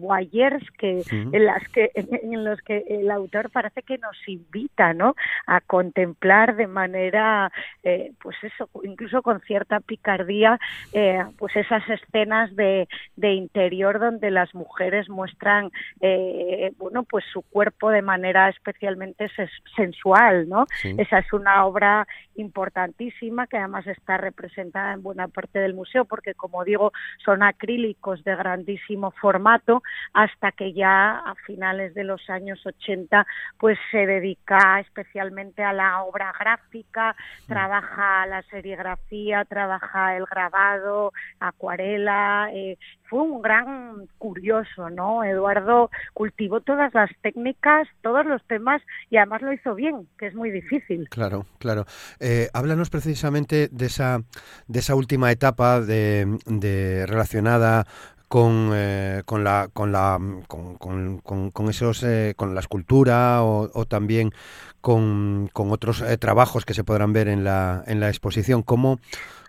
que, 0.79 1.03
en, 1.11 1.45
las 1.45 1.67
que 1.69 1.91
en 1.95 2.45
los 2.45 2.61
que 2.63 2.85
el 2.89 3.11
autor 3.11 3.51
parece 3.51 3.83
que 3.83 3.99
nos 3.99 4.17
invita 4.27 4.93
¿no? 4.95 5.15
a 5.47 5.61
contemplar 5.61 6.57
de 6.57 6.67
manera 6.67 6.88
manera, 6.89 7.53
eh, 7.83 8.13
pues 8.23 8.37
eso, 8.43 8.69
incluso 8.83 9.23
con 9.23 9.41
cierta 9.43 9.81
picardía, 9.81 10.59
eh, 10.93 11.23
pues 11.37 11.55
esas 11.57 11.83
escenas 11.89 12.55
de, 12.57 12.89
de, 13.17 13.33
interior 13.33 13.99
donde 13.99 14.31
las 14.31 14.55
mujeres 14.55 15.09
muestran, 15.09 15.71
eh, 16.01 16.73
bueno, 16.79 17.03
pues 17.03 17.25
su 17.33 17.43
cuerpo 17.43 17.91
de 17.91 18.03
manera 18.03 18.49
especialmente 18.49 19.31
sensual, 19.77 20.49
¿no? 20.49 20.67
Esa 20.83 21.19
es 21.19 21.33
una 21.33 21.67
obra 21.67 22.07
importantísima 22.39 23.47
que 23.47 23.59
además 23.59 23.87
está 23.87 24.17
representada 24.17 24.93
en 24.93 25.03
buena 25.03 25.29
parte 25.29 25.59
del 25.59 25.75
museo 25.75 26.05
porque, 26.05 26.35
como 26.35 26.65
digo, 26.65 26.93
son 27.25 27.43
acrílicos 27.43 28.25
de 28.25 28.35
grandísimo 28.37 29.11
formato 29.13 29.83
hasta 30.13 30.53
que 30.53 30.73
ya 30.73 31.19
a 31.19 31.35
finales 31.47 31.95
de 31.95 32.05
los 32.05 32.29
años 32.31 32.65
80 32.65 33.27
pues 33.59 33.79
se 33.91 34.07
dedica 34.07 34.81
especialmente 34.81 35.63
a 35.63 35.73
la 35.73 36.03
obra 36.03 36.33
gráfica 36.39 37.15
trabaja 37.47 38.27
la 38.27 38.43
serigrafía, 38.43 39.45
trabaja 39.45 40.17
el 40.17 40.25
grabado, 40.27 41.13
acuarela, 41.41 42.51
eh, 42.53 42.79
fue 43.09 43.23
un 43.23 43.43
gran 43.43 44.07
curioso, 44.19 44.91
¿no? 44.91 45.25
Eduardo 45.25 45.91
cultivó 46.15 46.61
todas 46.61 46.93
las 46.95 47.11
técnicas, 47.23 47.89
todos 48.03 48.27
los 48.27 48.43
temas 48.45 48.83
y 49.11 49.17
además 49.17 49.43
lo 49.43 49.53
hizo 49.53 49.75
bien, 49.75 50.09
que 50.19 50.27
es 50.27 50.35
muy 50.35 50.51
difícil. 50.51 51.09
Claro, 51.09 51.47
claro. 51.59 51.85
Eh, 52.21 52.49
háblanos 52.53 52.91
precisamente 52.91 53.69
de 53.71 53.87
esa, 53.87 54.23
de 54.67 54.79
esa 54.79 54.95
última 54.95 55.31
etapa 55.33 55.81
de, 55.81 56.39
de 56.47 57.07
relacionada 57.07 57.87
con, 58.29 58.71
eh, 58.75 59.23
con 59.25 59.43
la 59.43 59.69
con 59.73 59.91
la 59.91 60.19
con, 60.47 60.77
con, 60.77 61.51
con, 61.51 61.71
esos 61.71 62.03
eh, 62.03 62.35
con 62.37 62.55
la 62.55 62.61
escultura 62.61 63.43
o, 63.43 63.87
también 63.87 64.33
con, 64.81 65.51
otros 65.55 66.03
eh, 66.03 66.19
trabajos 66.19 66.65
que 66.65 66.75
se 66.75 66.85
podrán 66.85 67.13
ver 67.13 67.29
en 67.29 67.43
la 67.43 67.83
en 67.87 68.01
la 68.01 68.09
exposición 68.09 68.63
cómo 68.63 69.01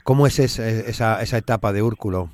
cómo 0.03 0.27
es 0.27 0.39
esa, 0.39 1.21
esa 1.21 1.37
etapa 1.37 1.73
de 1.73 1.83
Úrculo 1.83 2.29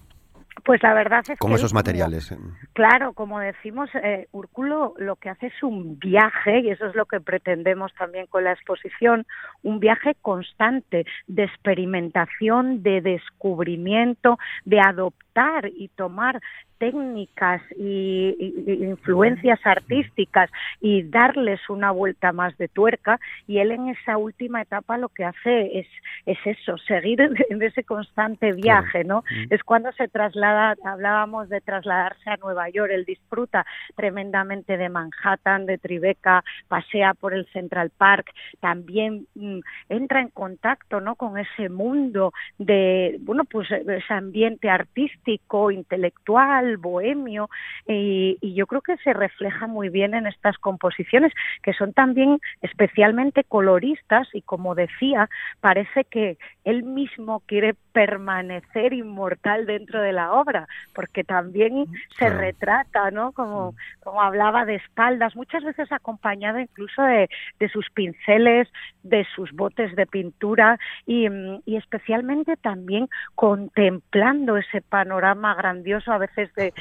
pues 0.66 0.82
la 0.82 0.96
verdad 0.96 1.24
es 1.30 1.38
con 1.38 1.54
esos 1.54 1.74
materiales. 1.74 2.36
claro, 2.74 3.14
como 3.14 3.40
decimos, 3.40 3.88
eh, 3.94 4.28
Úrculo 4.32 4.96
lo 4.98 5.16
que 5.16 5.30
hace 5.30 5.48
es 5.48 5.64
un 5.64 6.00
viaje, 6.00 6.62
y 6.62 6.70
eso 6.72 6.88
es 6.88 6.96
lo 6.96 7.06
que 7.06 7.22
pretendemos 7.22 7.94
también 7.94 8.26
con 8.26 8.44
la 8.44 8.54
exposición, 8.54 9.28
un 9.62 9.80
viaje 9.80 10.16
constante 10.22 11.06
de 11.28 11.44
experimentación, 11.44 12.82
de 12.82 13.02
descubrimiento, 13.02 14.40
de 14.66 14.80
adoptar 14.80 15.70
y 15.72 15.90
tomar 15.90 16.42
técnicas 16.78 17.62
y, 17.78 18.36
influencias 18.66 19.60
artísticas 19.64 20.50
y 20.82 21.04
darles 21.04 21.60
una 21.70 21.92
vuelta 21.92 22.32
más 22.32 22.58
de 22.58 22.68
tuerca 22.68 23.20
y 23.48 23.60
él 23.60 23.72
en 23.72 23.90
esa 23.90 24.18
última 24.18 24.62
etapa 24.62 24.98
lo 24.98 25.10
que 25.10 25.26
hace 25.26 25.80
es, 25.80 25.88
es 26.26 26.38
eso, 26.46 26.78
seguir 26.78 27.22
en 27.22 27.62
ese 27.62 27.84
constante 27.84 28.54
viaje, 28.54 29.04
¿no? 29.04 29.24
Mm. 29.30 29.54
Es 29.54 29.64
cuando 29.64 29.92
se 29.94 30.08
traslada, 30.08 30.76
hablábamos 30.84 31.50
de 31.50 31.62
trasladarse 31.62 32.30
a 32.30 32.38
Nueva 32.38 32.70
York, 32.70 32.92
él 32.94 33.06
disfruta 33.06 33.66
tremendamente 33.96 34.78
de 34.78 34.90
Manhattan, 34.90 35.66
de 35.66 35.78
Tribeca, 35.78 36.44
pasea 36.68 37.14
por 37.14 37.34
el 37.34 37.46
Central 37.48 37.92
Park, 37.98 38.32
también 38.60 39.28
mm, 39.36 39.60
entra 39.90 40.22
en 40.22 40.30
contacto, 40.30 41.02
¿no? 41.02 41.16
Con 41.16 41.38
ese 41.38 41.70
mundo 41.70 42.34
de, 42.58 43.18
bueno, 43.22 43.44
pues 43.46 43.70
ese 43.72 44.14
ambiente 44.14 44.70
artístico, 44.70 45.72
intelectual, 45.72 46.65
bohemio, 46.78 47.50
y, 47.88 48.38
yo 48.56 48.68
creo 48.68 48.82
que 48.82 48.98
se 48.98 49.14
refleja 49.14 49.68
muy 49.68 49.90
bien 49.90 50.14
en 50.14 50.28
estas 50.28 50.58
composiciones, 50.58 51.34
que 51.62 51.74
son 51.74 51.94
también 51.94 52.40
especialmente 52.62 53.44
coloristas 53.44 54.28
y 54.34 54.42
como 54.42 54.76
decía, 54.76 55.30
parece 55.60 56.06
que 56.06 56.38
él 56.64 56.84
mismo 56.84 57.42
quiere 57.46 57.76
permanecer 57.92 58.94
inmortal 58.94 59.66
dentro 59.66 60.02
de 60.02 60.14
la 60.14 60.34
obra, 60.34 60.68
porque 60.94 61.24
también 61.24 61.86
se 62.18 62.30
retrata, 62.30 63.12
¿no? 63.12 63.32
Como, 63.32 63.76
como 64.04 64.22
hablaba 64.22 64.66
de 64.66 64.76
espaldas, 64.76 65.36
muchas 65.36 65.64
veces 65.64 65.92
acompañado 65.92 66.60
incluso 66.60 67.02
de, 67.04 67.30
de 67.60 67.70
sus 67.70 67.90
pinceles, 67.92 68.68
de 69.04 69.26
sus 69.36 69.52
botes 69.52 69.96
de 69.96 70.06
pintura 70.06 70.80
y, 71.06 71.28
y 71.66 71.76
especialmente 71.78 72.58
también 72.58 73.08
contemplando 73.36 74.58
ese 74.58 74.82
panorama 74.82 75.54
grandioso 75.56 76.12
a 76.12 76.18
veces 76.18 76.54
de, 76.56 76.74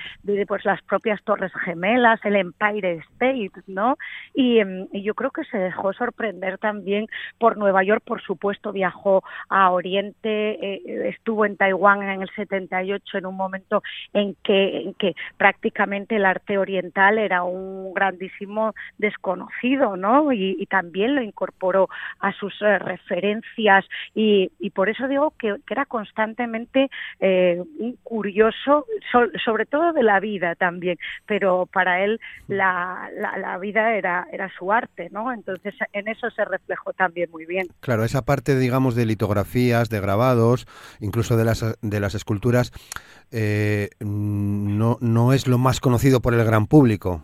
pues 0.46 0.64
las 0.64 0.82
propias 0.82 1.22
Torres 1.24 1.52
Gemelas, 1.64 2.20
el 2.24 2.36
Empire 2.36 3.02
State, 3.12 3.62
¿no? 3.66 3.96
Em, 4.34 4.86
y, 4.92 5.02
yo 5.02 5.14
creo 5.14 5.30
que 5.30 5.44
se 5.44 5.58
dejó 5.58 5.92
sorprender 5.92 6.58
también 6.58 7.06
por 7.38 7.56
Nueva 7.56 7.82
York, 7.82 8.02
por 8.04 8.22
supuesto, 8.22 8.72
viajó 8.72 9.22
a 9.48 9.70
Oriente, 9.70 10.74
eh, 10.74 11.08
estuvo 11.08 11.44
en 11.44 11.56
Taiwán 11.56 12.02
en 12.02 12.22
el 12.22 12.30
78 12.30 13.18
en 13.18 13.26
un 13.26 13.36
momento 13.36 13.82
en 14.12 14.34
que, 14.42 14.82
en 14.82 14.94
que 14.94 15.14
prácticamente 15.36 16.16
el 16.16 16.24
arte 16.24 16.58
oriental 16.58 17.18
era 17.18 17.42
un 17.44 17.92
grandísimo 17.94 18.74
desconocido, 18.98 19.96
¿no? 19.96 20.32
Y, 20.32 20.64
también 20.70 21.14
lo 21.14 21.22
incorporó 21.22 21.88
a 22.20 22.32
sus 22.32 22.54
eh, 22.62 22.78
referencias 22.78 23.84
y, 24.14 24.50
por 24.74 24.88
eso 24.88 25.06
digo 25.06 25.32
que, 25.38 25.54
era 25.70 25.84
constantemente 25.86 26.88
eh, 27.20 27.62
un 27.78 27.96
curioso, 28.02 28.86
sobre 29.44 29.63
sobre 29.64 29.66
todo 29.66 29.92
de 29.92 30.02
la 30.02 30.20
vida 30.20 30.54
también, 30.54 30.98
pero 31.26 31.66
para 31.66 32.04
él 32.04 32.20
la, 32.48 33.08
la, 33.16 33.58
vida 33.58 33.94
era, 33.94 34.26
era 34.32 34.50
su 34.58 34.72
arte, 34.72 35.08
¿no? 35.10 35.32
Entonces 35.32 35.74
en 35.92 36.08
eso 36.08 36.30
se 36.30 36.44
reflejó 36.44 36.92
también 36.92 37.30
muy 37.30 37.46
bien. 37.46 37.68
Claro, 37.80 38.04
esa 38.04 38.24
parte, 38.24 38.58
digamos, 38.58 38.94
de 38.94 39.06
litografías, 39.06 39.88
de 39.88 40.00
grabados, 40.00 40.66
incluso 41.00 41.36
de 41.36 41.44
las, 41.44 41.64
de 41.80 42.00
las 42.00 42.14
esculturas, 42.14 42.72
eh, 43.30 43.90
no, 44.00 44.98
no 45.00 45.32
es 45.32 45.46
lo 45.46 45.58
más 45.58 45.80
conocido 45.80 46.20
por 46.20 46.34
el 46.34 46.44
gran 46.44 46.66
público. 46.66 47.22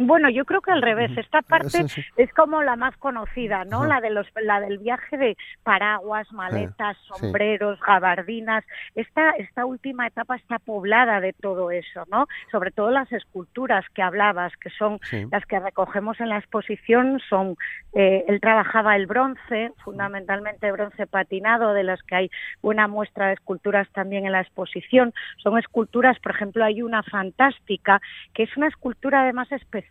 Bueno, 0.00 0.30
yo 0.30 0.44
creo 0.44 0.60
que 0.60 0.70
al 0.70 0.80
revés. 0.80 1.10
Esta 1.18 1.42
parte 1.42 1.84
es 2.16 2.32
como 2.32 2.62
la 2.62 2.76
más 2.76 2.96
conocida, 2.98 3.64
¿no? 3.64 3.84
La 3.84 4.00
de 4.00 4.10
los, 4.10 4.28
la 4.40 4.60
del 4.60 4.78
viaje 4.78 5.16
de 5.16 5.36
paraguas, 5.64 6.32
maletas, 6.32 6.96
sombreros, 7.08 7.80
gabardinas. 7.80 8.64
Esta, 8.94 9.32
esta 9.32 9.64
última 9.64 10.06
etapa 10.06 10.36
está 10.36 10.60
poblada 10.60 11.20
de 11.20 11.32
todo 11.32 11.72
eso, 11.72 12.04
¿no? 12.12 12.28
Sobre 12.52 12.70
todo 12.70 12.92
las 12.92 13.10
esculturas 13.10 13.84
que 13.92 14.02
hablabas, 14.02 14.56
que 14.58 14.70
son 14.70 15.00
las 15.32 15.44
que 15.46 15.58
recogemos 15.58 16.20
en 16.20 16.28
la 16.28 16.38
exposición, 16.38 17.20
son 17.28 17.56
eh, 17.92 18.24
él 18.28 18.40
trabajaba 18.40 18.94
el 18.94 19.06
bronce, 19.06 19.72
fundamentalmente 19.82 20.70
bronce 20.70 21.08
patinado, 21.08 21.72
de 21.72 21.82
las 21.82 22.00
que 22.04 22.14
hay 22.14 22.30
una 22.62 22.86
muestra 22.86 23.26
de 23.26 23.32
esculturas 23.32 23.88
también 23.92 24.26
en 24.26 24.32
la 24.32 24.42
exposición. 24.42 25.12
Son 25.38 25.58
esculturas, 25.58 26.20
por 26.20 26.36
ejemplo, 26.36 26.64
hay 26.64 26.82
una 26.82 27.02
fantástica 27.02 28.00
que 28.32 28.44
es 28.44 28.56
una 28.56 28.68
escultura 28.68 29.22
además 29.22 29.50
especial 29.50 29.87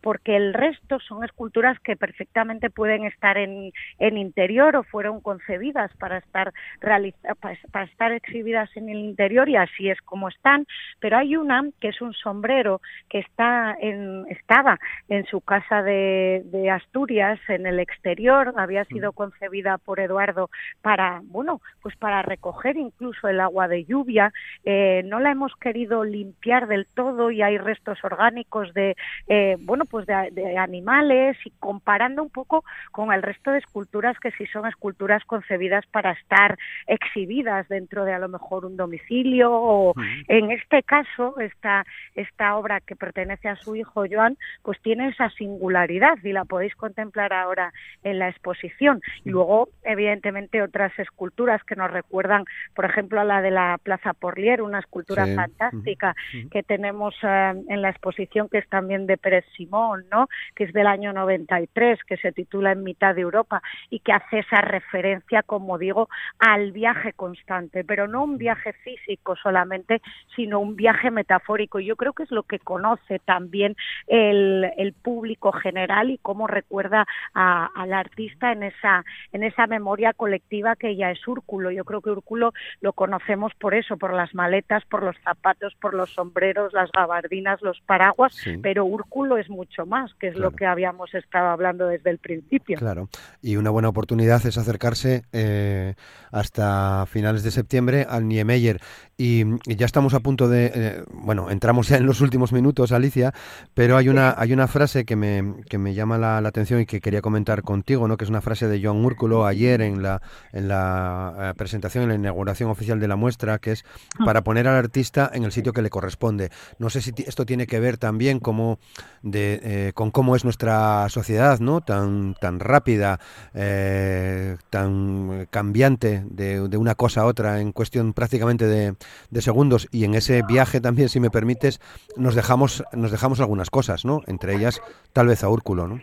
porque 0.00 0.36
el 0.36 0.54
resto 0.54 0.98
son 1.00 1.24
esculturas 1.24 1.78
que 1.80 1.96
perfectamente 1.96 2.70
pueden 2.70 3.04
estar 3.04 3.36
en, 3.36 3.72
en 3.98 4.16
interior 4.18 4.76
o 4.76 4.82
fueron 4.82 5.20
concebidas 5.20 5.90
para 5.98 6.18
estar, 6.18 6.52
para, 6.80 7.84
estar 7.84 8.12
exhibidas 8.12 8.70
en 8.76 8.88
el 8.88 8.98
interior 8.98 9.48
y 9.48 9.56
así 9.56 9.90
es 9.90 10.00
como 10.02 10.28
están, 10.28 10.66
pero 11.00 11.16
hay 11.16 11.36
una 11.36 11.62
que 11.80 11.88
es 11.88 12.00
un 12.00 12.12
sombrero 12.14 12.80
que 13.08 13.20
está 13.20 13.76
en, 13.80 14.26
estaba 14.28 14.78
en 15.08 15.24
su 15.26 15.40
casa 15.40 15.82
de, 15.82 16.42
de 16.46 16.70
Asturias, 16.70 17.38
en 17.48 17.66
el 17.66 17.80
exterior, 17.80 18.54
había 18.56 18.84
sido 18.86 19.12
mm. 19.12 19.14
concebida 19.14 19.78
por 19.78 20.00
Eduardo 20.00 20.50
para, 20.82 21.20
bueno, 21.24 21.60
pues 21.82 21.96
para 21.96 22.22
recoger 22.22 22.76
incluso 22.76 23.28
el 23.28 23.40
agua 23.40 23.68
de 23.68 23.84
lluvia, 23.84 24.32
eh, 24.64 25.02
no 25.04 25.20
la 25.20 25.30
hemos 25.30 25.54
querido 25.56 26.04
limpiar 26.04 26.66
del 26.66 26.86
todo 26.94 27.30
y 27.30 27.42
hay 27.42 27.58
restos 27.58 27.98
orgánicos 28.02 28.72
de 28.74 28.96
eh, 29.36 29.56
bueno, 29.58 29.84
pues 29.84 30.06
de, 30.06 30.56
animales 30.58 31.36
y 31.44 31.50
comparando 31.58 32.22
un 32.22 32.30
poco 32.30 32.64
con 32.92 33.12
el 33.12 33.20
resto 33.20 33.50
de 33.50 33.58
esculturas 33.58 34.16
que 34.20 34.30
sí 34.30 34.46
son 34.46 34.64
esculturas 34.64 35.24
concebidas 35.24 35.84
para 35.86 36.12
estar 36.12 36.56
exhibidas 36.86 37.66
dentro 37.68 38.04
de 38.04 38.12
a 38.12 38.20
lo 38.20 38.28
mejor 38.28 38.64
un 38.64 38.76
domicilio 38.76 39.50
o 39.52 39.94
en 40.28 40.52
este 40.52 40.84
caso 40.84 41.40
esta 41.40 41.84
esta 42.14 42.56
obra 42.56 42.80
que 42.80 42.94
pertenece 42.94 43.48
a 43.48 43.56
su 43.56 43.74
hijo 43.74 44.04
Joan 44.08 44.36
pues 44.62 44.80
tiene 44.82 45.08
esa 45.08 45.28
singularidad 45.30 46.16
y 46.22 46.30
la 46.30 46.44
podéis 46.44 46.76
contemplar 46.76 47.32
ahora 47.32 47.72
en 48.04 48.20
la 48.20 48.28
exposición. 48.28 49.00
Y 49.24 49.30
luego 49.30 49.68
evidentemente 49.82 50.62
otras 50.62 50.96
esculturas 50.98 51.60
que 51.64 51.74
nos 51.74 51.90
recuerdan 51.90 52.44
por 52.74 52.84
ejemplo 52.84 53.20
a 53.20 53.24
la 53.24 53.42
de 53.42 53.50
la 53.50 53.78
Plaza 53.82 54.12
Porlier 54.12 54.62
una 54.62 54.78
escultura 54.78 55.26
fantástica 55.34 56.14
que 56.52 56.62
tenemos 56.62 57.16
eh, 57.24 57.54
en 57.68 57.82
la 57.82 57.90
exposición 57.90 58.48
que 58.48 58.58
es 58.58 58.68
también 58.68 59.06
de 59.06 59.23
Pérez 59.24 59.46
Simón, 59.56 60.04
¿no? 60.12 60.28
que 60.54 60.64
es 60.64 60.72
del 60.74 60.86
año 60.86 61.14
93, 61.14 61.98
que 62.04 62.18
se 62.18 62.30
titula 62.30 62.72
En 62.72 62.84
mitad 62.84 63.14
de 63.14 63.22
Europa 63.22 63.62
y 63.88 64.00
que 64.00 64.12
hace 64.12 64.40
esa 64.40 64.60
referencia, 64.60 65.42
como 65.42 65.78
digo, 65.78 66.10
al 66.38 66.72
viaje 66.72 67.14
constante, 67.14 67.84
pero 67.84 68.06
no 68.06 68.22
un 68.22 68.36
viaje 68.36 68.74
físico 68.74 69.34
solamente, 69.34 70.02
sino 70.36 70.60
un 70.60 70.76
viaje 70.76 71.10
metafórico. 71.10 71.80
Yo 71.80 71.96
creo 71.96 72.12
que 72.12 72.24
es 72.24 72.30
lo 72.30 72.42
que 72.42 72.58
conoce 72.58 73.18
también 73.20 73.76
el, 74.08 74.70
el 74.76 74.92
público 74.92 75.52
general 75.52 76.10
y 76.10 76.18
cómo 76.18 76.46
recuerda 76.46 77.06
al 77.32 77.92
artista 77.94 78.52
en 78.52 78.64
esa, 78.64 79.04
en 79.32 79.42
esa 79.42 79.66
memoria 79.66 80.12
colectiva 80.12 80.76
que 80.76 80.96
ya 80.96 81.10
es 81.10 81.26
Úrculo. 81.26 81.70
Yo 81.70 81.84
creo 81.84 82.02
que 82.02 82.10
Úrculo 82.10 82.52
lo 82.82 82.92
conocemos 82.92 83.54
por 83.54 83.74
eso, 83.74 83.96
por 83.96 84.12
las 84.12 84.34
maletas, 84.34 84.84
por 84.84 85.02
los 85.02 85.16
zapatos, 85.24 85.74
por 85.80 85.94
los 85.94 86.10
sombreros, 86.12 86.74
las 86.74 86.92
gabardinas, 86.92 87.62
los 87.62 87.80
paraguas, 87.80 88.38
pero 88.62 88.84
Úrculo 88.84 89.13
es 89.38 89.48
mucho 89.48 89.86
más, 89.86 90.12
que 90.18 90.28
es 90.28 90.36
lo 90.36 90.50
que 90.50 90.66
habíamos 90.66 91.14
estado 91.14 91.48
hablando 91.48 91.86
desde 91.86 92.10
el 92.10 92.18
principio. 92.18 92.78
Claro, 92.78 93.08
y 93.40 93.56
una 93.56 93.70
buena 93.70 93.88
oportunidad 93.88 94.44
es 94.44 94.58
acercarse 94.58 95.22
eh, 95.32 95.94
hasta 96.32 97.06
finales 97.06 97.42
de 97.44 97.50
septiembre 97.50 98.06
al 98.08 98.26
Niemeyer. 98.26 98.80
Y, 99.16 99.44
ya 99.66 99.86
estamos 99.86 100.14
a 100.14 100.20
punto 100.20 100.48
de, 100.48 100.72
eh, 100.74 101.04
bueno, 101.12 101.50
entramos 101.50 101.88
ya 101.88 101.96
en 101.96 102.06
los 102.06 102.20
últimos 102.20 102.52
minutos, 102.52 102.90
Alicia, 102.90 103.32
pero 103.72 103.96
hay 103.96 104.08
una, 104.08 104.34
hay 104.36 104.52
una 104.52 104.66
frase 104.66 105.04
que 105.04 105.14
me, 105.14 105.62
que 105.68 105.78
me 105.78 105.94
llama 105.94 106.18
la, 106.18 106.38
atención 106.38 106.80
y 106.80 106.86
que 106.86 107.00
quería 107.00 107.22
comentar 107.22 107.62
contigo, 107.62 108.08
¿no? 108.08 108.16
que 108.16 108.24
es 108.24 108.30
una 108.30 108.40
frase 108.40 108.66
de 108.66 108.80
John 108.82 109.04
Úrculo 109.04 109.46
ayer 109.46 109.80
en 109.80 110.02
la, 110.02 110.20
en 110.52 110.68
la 110.68 111.34
eh, 111.38 111.54
presentación, 111.56 112.04
en 112.04 112.08
la 112.08 112.14
inauguración 112.16 112.70
oficial 112.70 112.98
de 112.98 113.08
la 113.08 113.16
muestra, 113.16 113.58
que 113.58 113.72
es 113.72 113.84
ah. 114.18 114.24
para 114.24 114.42
poner 114.42 114.66
al 114.66 114.76
artista 114.76 115.30
en 115.32 115.44
el 115.44 115.52
sitio 115.52 115.72
que 115.72 115.82
le 115.82 115.90
corresponde. 115.90 116.50
No 116.78 116.90
sé 116.90 117.00
si 117.00 117.12
esto 117.26 117.46
tiene 117.46 117.66
que 117.66 117.78
ver 117.78 117.96
también 117.96 118.40
como 118.40 118.78
de, 119.22 119.60
eh, 119.62 119.92
con 119.94 120.10
cómo 120.10 120.36
es 120.36 120.44
nuestra 120.44 121.08
sociedad, 121.08 121.58
¿no? 121.60 121.80
Tan, 121.80 122.34
tan 122.40 122.60
rápida, 122.60 123.20
eh, 123.54 124.56
tan 124.70 125.46
cambiante 125.50 126.22
de, 126.26 126.68
de, 126.68 126.76
una 126.76 126.94
cosa 126.94 127.22
a 127.22 127.26
otra 127.26 127.60
en 127.60 127.72
cuestión 127.72 128.12
prácticamente 128.12 128.66
de, 128.66 128.94
de, 129.30 129.42
segundos. 129.42 129.88
Y 129.90 130.04
en 130.04 130.14
ese 130.14 130.42
viaje 130.42 130.80
también, 130.80 131.08
si 131.08 131.20
me 131.20 131.30
permites, 131.30 131.80
nos 132.16 132.34
dejamos, 132.34 132.84
nos 132.92 133.10
dejamos 133.10 133.40
algunas 133.40 133.70
cosas, 133.70 134.04
¿no? 134.04 134.22
Entre 134.26 134.54
ellas, 134.54 134.80
tal 135.12 135.28
vez 135.28 135.42
a 135.42 135.48
Úrculo, 135.48 135.88
¿no? 135.88 136.00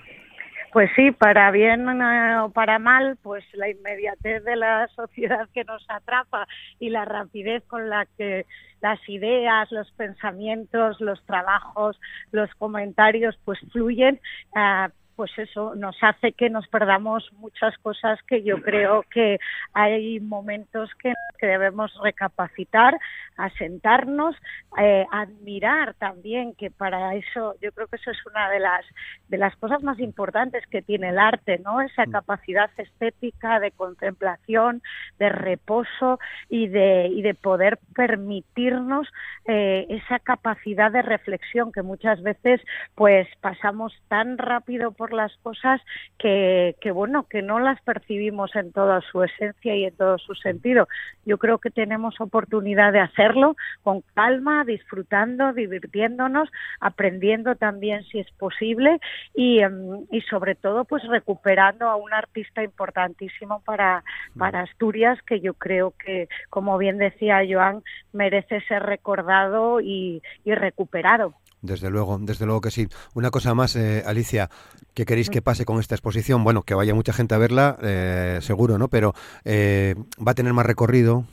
Pues 0.71 0.89
sí, 0.95 1.11
para 1.11 1.51
bien 1.51 1.85
eh, 1.89 2.37
o 2.39 2.49
para 2.49 2.79
mal, 2.79 3.17
pues 3.21 3.43
la 3.53 3.69
inmediatez 3.69 4.43
de 4.45 4.55
la 4.55 4.87
sociedad 4.95 5.49
que 5.53 5.65
nos 5.65 5.85
atrapa 5.89 6.47
y 6.79 6.89
la 6.89 7.03
rapidez 7.03 7.63
con 7.67 7.89
la 7.89 8.05
que 8.17 8.45
las 8.79 8.97
ideas, 9.09 9.69
los 9.71 9.91
pensamientos, 9.91 11.01
los 11.01 11.23
trabajos, 11.25 11.99
los 12.31 12.49
comentarios, 12.55 13.37
pues 13.43 13.59
fluyen, 13.71 14.19
ah, 14.55 14.89
pues 15.21 15.37
eso 15.37 15.75
nos 15.75 15.95
hace 16.01 16.31
que 16.31 16.49
nos 16.49 16.67
perdamos 16.67 17.31
muchas 17.33 17.77
cosas 17.77 18.17
que 18.23 18.41
yo 18.41 18.59
creo 18.59 19.03
que 19.03 19.37
hay 19.71 20.19
momentos 20.19 20.89
que, 20.95 21.13
debemos 21.39 21.91
recapacitar, 22.03 22.99
asentarnos, 23.35 24.35
eh, 24.77 25.07
admirar 25.11 25.95
también 25.95 26.53
que 26.53 26.69
para 26.69 27.15
eso 27.15 27.55
yo 27.61 27.71
creo 27.71 27.87
que 27.87 27.95
eso 27.95 28.11
es 28.11 28.25
una 28.27 28.47
de 28.49 28.59
las 28.59 28.85
de 29.27 29.37
las 29.37 29.55
cosas 29.57 29.81
más 29.81 29.99
importantes 29.99 30.63
que 30.67 30.83
tiene 30.83 31.09
el 31.09 31.17
arte, 31.17 31.59
¿no? 31.65 31.81
Esa 31.81 32.05
mm. 32.05 32.11
capacidad 32.11 32.69
estética 32.77 33.59
de 33.59 33.71
contemplación, 33.71 34.83
de 35.17 35.29
reposo 35.29 36.19
y 36.47 36.67
de 36.67 37.07
y 37.07 37.23
de 37.23 37.33
poder 37.33 37.79
permitirnos 37.95 39.07
eh, 39.45 39.87
esa 39.89 40.19
capacidad 40.19 40.91
de 40.91 41.01
reflexión 41.01 41.71
que 41.71 41.81
muchas 41.81 42.21
veces 42.21 42.61
pues 42.93 43.27
pasamos 43.41 43.93
tan 44.07 44.37
rápido 44.37 44.91
por 44.91 45.10
las 45.13 45.35
cosas 45.37 45.81
que, 46.17 46.75
que, 46.81 46.91
bueno, 46.91 47.27
que 47.27 47.41
no 47.41 47.59
las 47.59 47.81
percibimos 47.81 48.55
en 48.55 48.71
toda 48.71 49.01
su 49.01 49.23
esencia 49.23 49.75
y 49.75 49.85
en 49.85 49.95
todo 49.95 50.17
su 50.17 50.35
sentido. 50.35 50.87
Yo 51.25 51.37
creo 51.37 51.57
que 51.59 51.69
tenemos 51.69 52.19
oportunidad 52.19 52.93
de 52.93 52.99
hacerlo 52.99 53.55
con 53.83 54.01
calma, 54.13 54.63
disfrutando, 54.65 55.53
divirtiéndonos, 55.53 56.49
aprendiendo 56.79 57.55
también 57.55 58.03
si 58.05 58.19
es 58.19 58.31
posible 58.31 58.99
y, 59.35 59.59
em, 59.59 60.05
sobre 60.29 60.55
todo 60.55 60.85
pues 60.85 61.03
recuperando 61.07 61.87
a 61.87 61.95
un 61.95 62.13
artista 62.13 62.63
importantísimo 62.63 63.61
para, 63.61 64.03
para 64.37 64.61
Asturias 64.61 65.19
que 65.23 65.39
yo 65.39 65.53
creo 65.53 65.93
que, 66.03 66.27
como 66.49 66.77
bien 66.77 66.97
decía 66.97 67.41
Joan, 67.49 67.83
merece 68.13 68.61
ser 68.61 68.83
recordado 68.83 69.81
y 69.81 70.21
recuperado. 70.45 71.33
Desde 71.61 71.89
luego, 71.91 72.17
desde 72.19 72.45
luego 72.45 72.61
que 72.61 72.71
sí. 72.71 72.87
Una 73.13 73.29
cosa 73.29 73.53
más, 73.53 73.75
eh, 73.75 74.03
Alicia, 74.05 74.49
¿qué 74.93 75.05
queréis 75.05 75.29
que 75.29 75.41
pase 75.41 75.63
con 75.63 75.79
esta 75.79 75.95
exposición? 75.95 76.43
Bueno, 76.43 76.63
que 76.63 76.73
vaya 76.73 76.95
mucha 76.95 77.13
gente 77.13 77.35
a 77.35 77.37
verla, 77.37 77.77
eh, 77.81 78.39
seguro, 78.41 78.77
¿no? 78.77 78.87
Pero 78.87 79.13
eh, 79.45 79.95
va 80.25 80.31
a 80.31 80.35
tener 80.35 80.53
más 80.53 80.65
recorrido. 80.65 81.25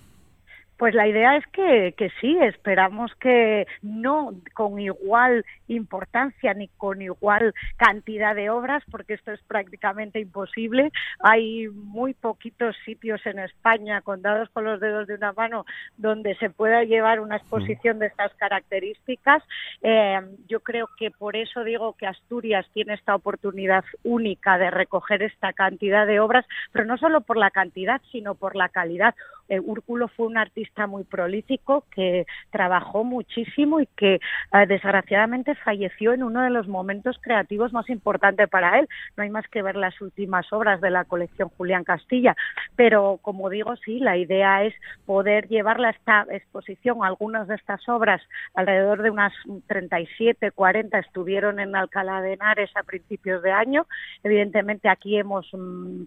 Pues 0.79 0.95
la 0.95 1.09
idea 1.09 1.37
es 1.37 1.45
que, 1.49 1.93
que 1.97 2.09
sí, 2.21 2.38
esperamos 2.41 3.12
que 3.17 3.67
no 3.83 4.33
con 4.55 4.79
igual 4.79 5.45
importancia 5.67 6.55
ni 6.55 6.69
con 6.69 7.03
igual 7.03 7.53
cantidad 7.77 8.37
de 8.37 8.49
obras, 8.49 8.85
porque 8.88 9.14
esto 9.14 9.33
es 9.33 9.43
prácticamente 9.43 10.21
imposible. 10.21 10.93
Hay 11.19 11.67
muy 11.67 12.14
poquitos 12.14 12.77
sitios 12.85 13.21
en 13.27 13.41
España, 13.41 14.03
contados 14.03 14.51
con 14.51 14.64
los 14.64 14.79
dedos 14.79 15.09
de 15.09 15.14
una 15.14 15.33
mano, 15.33 15.67
donde 15.97 16.37
se 16.37 16.49
pueda 16.49 16.85
llevar 16.85 17.19
una 17.19 17.38
exposición 17.38 17.99
de 17.99 18.07
estas 18.07 18.33
características. 18.35 19.43
Eh, 19.83 20.21
yo 20.47 20.61
creo 20.61 20.88
que 20.97 21.11
por 21.11 21.35
eso 21.35 21.64
digo 21.64 21.95
que 21.95 22.07
Asturias 22.07 22.67
tiene 22.73 22.95
esta 22.95 23.17
oportunidad 23.17 23.85
única 24.05 24.59
de 24.59 24.71
recoger 24.71 25.25
esta 25.25 25.53
cantidad 25.53 26.07
de 26.07 26.21
obras, 26.21 26.47
pero 26.71 26.85
no 26.85 26.97
solo 26.99 27.23
por 27.23 27.37
la 27.37 27.51
cantidad, 27.51 28.01
sino 28.12 28.37
por 28.37 28.55
la 28.55 28.69
calidad 28.69 29.17
eh, 29.48 29.61
Úrculo 29.61 30.08
fue 30.08 30.26
un 30.26 30.38
artista 30.38 30.87
muy 30.87 31.04
prolífico 31.04 31.84
que 31.90 32.26
trabajó 32.50 33.04
muchísimo 33.04 33.80
y 33.80 33.87
que 33.96 34.14
eh, 34.14 34.66
desgraciadamente 34.66 35.54
falleció 35.56 36.12
en 36.12 36.22
uno 36.22 36.42
de 36.42 36.50
los 36.50 36.68
momentos 36.68 37.18
creativos 37.20 37.72
más 37.72 37.88
importantes 37.88 38.48
para 38.48 38.78
él. 38.78 38.88
No 39.16 39.22
hay 39.22 39.30
más 39.30 39.46
que 39.48 39.62
ver 39.62 39.76
las 39.76 40.00
últimas 40.00 40.52
obras 40.52 40.80
de 40.80 40.90
la 40.90 41.04
colección 41.04 41.48
Julián 41.56 41.84
Castilla, 41.84 42.37
pero 42.76 43.18
como 43.22 43.48
digo, 43.50 43.76
sí, 43.76 43.98
la 44.00 44.16
idea 44.16 44.64
es 44.64 44.74
poder 45.06 45.48
llevarla 45.48 45.88
a 45.88 45.92
esta 45.92 46.26
exposición. 46.30 46.98
Algunas 47.02 47.48
de 47.48 47.54
estas 47.54 47.88
obras, 47.88 48.22
alrededor 48.54 49.02
de 49.02 49.11
unas 49.11 49.32
37, 49.66 50.50
40, 50.52 50.98
estuvieron 50.98 51.61
en 51.61 51.74
Alcalá 51.74 52.20
de 52.20 52.34
Henares 52.34 52.70
a 52.76 52.82
principios 52.82 53.42
de 53.42 53.52
año. 53.52 53.87
Evidentemente 54.22 54.88
aquí 54.88 55.18
hemos, 55.18 55.48
mm, 55.52 56.04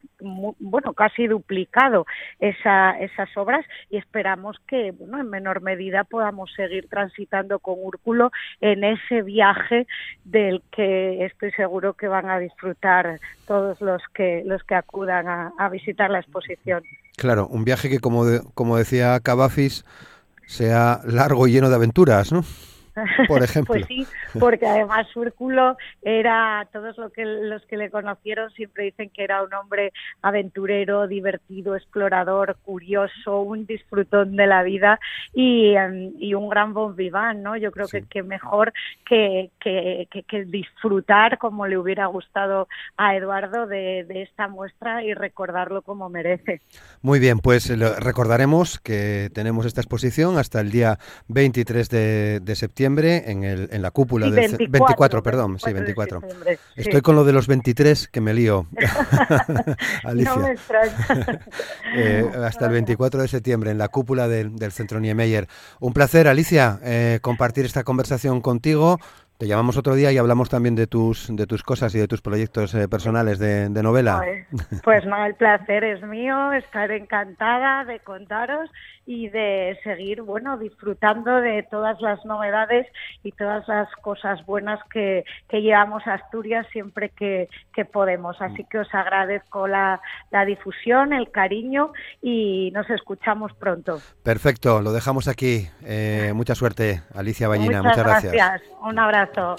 bueno, 0.60 0.94
casi 0.94 1.28
duplicado 1.28 2.06
esa, 2.40 3.00
esas 3.00 3.31
obras 3.38 3.66
y 3.90 3.98
esperamos 3.98 4.58
que, 4.68 4.92
bueno, 4.92 5.20
en 5.20 5.30
menor 5.30 5.62
medida 5.62 6.04
podamos 6.04 6.52
seguir 6.56 6.88
transitando 6.90 7.60
con 7.60 7.76
Úrculo 7.78 8.32
en 8.60 8.84
ese 8.84 9.22
viaje 9.22 9.88
del 10.24 10.62
que 10.72 11.26
estoy 11.26 11.52
seguro 11.52 11.94
que 11.94 12.08
van 12.08 12.30
a 12.30 12.40
disfrutar 12.40 13.20
todos 13.48 13.80
los 13.82 14.02
que 14.14 14.44
los 14.46 14.64
que 14.64 14.76
acudan 14.76 15.28
a, 15.28 15.70
visitar 15.70 16.10
la 16.10 16.20
exposición. 16.20 16.84
Claro, 17.16 17.48
un 17.48 17.64
viaje 17.64 17.90
que 17.90 18.00
como 18.00 18.24
como 18.54 18.78
decía 18.78 19.20
Cavafis 19.22 19.86
sea 20.46 21.00
largo 21.06 21.48
y 21.48 21.54
lleno 21.54 21.70
de 21.70 21.76
aventuras, 21.76 22.32
¿no? 22.32 22.44
por 23.28 23.44
ejemplo. 23.44 23.74
pues 23.74 23.86
sí, 23.88 24.06
porque 24.40 24.66
además 24.66 25.08
Úrculo 25.16 25.78
era, 26.02 26.68
todos 26.72 26.98
lo 26.98 27.10
que, 27.12 27.26
los 27.26 27.66
que 27.66 27.78
le 27.78 27.90
conocieron 27.90 28.52
siempre 28.52 28.86
dicen 28.86 29.10
que 29.10 29.24
era 29.24 29.44
un 29.44 29.54
hombre 29.54 29.94
aventurero, 30.22 31.08
divertido, 31.08 31.76
explorador, 31.76 32.58
curioso, 32.64 33.42
un 33.42 33.66
disfrutón 33.66 34.36
de 34.36 34.48
la 34.48 34.64
vida 34.64 35.00
y, 35.34 35.76
em, 35.76 36.12
y 36.20 36.34
un 36.34 36.50
gran 36.50 36.74
bon 36.74 36.96
vivant, 36.96 37.40
¿no? 37.40 37.56
Yo 37.56 37.72
creo 37.72 37.88
que, 37.88 38.04
que 38.04 38.24
mejor 38.24 38.74
que, 39.06 39.52
que, 39.60 40.08
que, 40.28 40.46
disfrutar 40.46 41.38
como 41.38 41.68
le 41.68 41.78
hubiera 41.78 42.08
gustado 42.08 42.68
a 42.98 43.16
Eduardo 43.16 43.68
de, 43.68 44.06
de 44.08 44.24
esta 44.24 44.48
muestra 44.48 45.04
y 45.04 45.14
recordarlo 45.14 45.82
como 45.82 46.10
merece. 46.10 46.62
Muy 47.02 47.20
bien, 47.20 47.40
pues 47.40 47.70
recordaremos 48.00 48.80
que 48.80 49.30
tenemos 49.34 49.66
esta 49.66 49.82
exposición 49.82 50.38
hasta 50.38 50.60
el 50.60 50.72
día 50.72 50.98
23 51.28 51.90
de, 51.90 52.40
de 52.42 52.56
septiembre 52.56 52.81
en, 52.86 53.44
el, 53.44 53.70
en 53.72 53.82
la 53.82 53.92
cúpula 53.92 54.30
del 54.30 54.58
24, 54.70 55.24
perdón, 55.24 55.60
sí, 55.60 55.72
24. 55.72 56.22
Estoy 56.76 57.02
con 57.02 57.16
lo 57.16 57.24
de 57.24 57.34
los 57.34 57.48
23 57.48 58.08
que 58.08 58.22
me 58.22 58.34
lío. 58.34 58.68
Alicia. 60.04 60.36
No 60.36 60.42
me 60.42 60.56
eh, 61.96 62.26
hasta 62.44 62.66
el 62.66 62.72
24 62.72 63.22
de 63.22 63.28
septiembre 63.28 63.72
en 63.72 63.78
la 63.78 63.88
cúpula 63.88 64.28
del, 64.28 64.56
del 64.56 64.72
Centro 64.72 65.00
Niemeyer. 65.00 65.48
Un 65.80 65.94
placer, 65.94 66.28
Alicia, 66.28 66.80
eh, 66.84 67.20
compartir 67.22 67.66
esta 67.66 67.84
conversación 67.84 68.42
contigo. 68.42 69.00
Te 69.42 69.48
llamamos 69.48 69.76
otro 69.76 69.96
día 69.96 70.12
y 70.12 70.20
hablamos 70.20 70.50
también 70.50 70.76
de 70.76 70.86
tus 70.86 71.36
de 71.36 71.48
tus 71.48 71.64
cosas 71.64 71.96
y 71.96 71.98
de 71.98 72.08
tus 72.08 72.22
proyectos 72.22 72.76
eh, 72.76 72.88
personales 72.88 73.40
de, 73.40 73.70
novela. 73.82 74.20
Pues, 74.20 74.82
pues, 74.84 75.06
no, 75.08 75.26
el 75.26 75.34
placer 75.34 75.84
es 75.84 76.04
mío, 76.04 76.54
estar 76.54 76.92
encantada 76.92 77.84
de 77.86 78.00
contaros 78.02 78.70
y 79.06 79.30
de 79.30 79.78
seguir, 79.84 80.22
bueno, 80.22 80.58
disfrutando 80.58 81.42
de 81.42 81.64
todas 81.64 82.00
las 82.02 82.24
novedades 82.26 82.88
y 83.24 83.32
todas 83.32 83.68
las 83.68 83.92
cosas 83.98 84.46
buenas 84.46 84.80
que, 84.92 85.26
que 85.50 85.62
llevamos 85.62 86.06
a 86.08 86.14
Asturias 86.16 86.68
siempre 86.72 87.10
que, 87.10 87.50
que 87.74 87.86
podemos. 87.86 88.42
Así 88.42 88.64
que 88.66 88.80
os 88.80 88.94
agradezco 88.94 89.68
la, 89.68 90.02
la 90.30 90.46
difusión, 90.46 91.14
el 91.14 91.32
cariño 91.32 91.94
y 92.22 92.72
nos 92.74 92.90
escuchamos 92.90 93.54
pronto. 93.54 94.00
Perfecto, 94.24 94.82
lo 94.82 94.92
dejamos 94.94 95.28
aquí. 95.28 95.68
Eh, 95.84 96.32
mucha 96.36 96.56
suerte, 96.56 97.02
Alicia 97.14 97.48
Ballina. 97.48 97.82
Muchas, 97.82 97.98
gracias. 97.98 98.34
gracias. 98.34 98.72
Un 98.82 99.00
abrazo. 99.00 99.56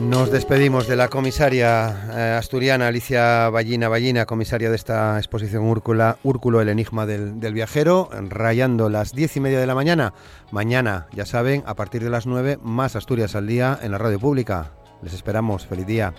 Nos 0.00 0.30
despedimos 0.30 0.86
de 0.86 0.94
la 0.94 1.08
comisaria 1.08 2.08
eh, 2.12 2.36
asturiana 2.38 2.88
Alicia 2.88 3.48
Ballina 3.48 3.88
Ballina, 3.88 4.26
comisaria 4.26 4.68
de 4.68 4.76
esta 4.76 5.16
exposición 5.16 5.64
Úrcula, 5.64 6.18
Úrculo, 6.22 6.60
el 6.60 6.68
enigma 6.68 7.06
del, 7.06 7.40
del, 7.40 7.54
viajero, 7.54 8.10
rayando 8.28 8.90
las 8.90 9.12
diez 9.12 9.36
y 9.38 9.40
media 9.40 9.58
de 9.58 9.66
la 9.66 9.74
mañana. 9.74 10.12
Mañana, 10.50 11.06
ya 11.12 11.24
saben, 11.24 11.62
a 11.66 11.74
partir 11.74 12.04
de 12.04 12.10
las 12.10 12.26
nueve, 12.26 12.58
más 12.62 12.94
Asturias 12.94 13.34
al 13.34 13.46
día 13.46 13.78
en 13.82 13.90
la 13.90 13.98
radio 13.98 14.20
pública. 14.20 14.72
Les 15.02 15.14
esperamos. 15.14 15.66
Feliz 15.66 15.86
día. 15.86 16.12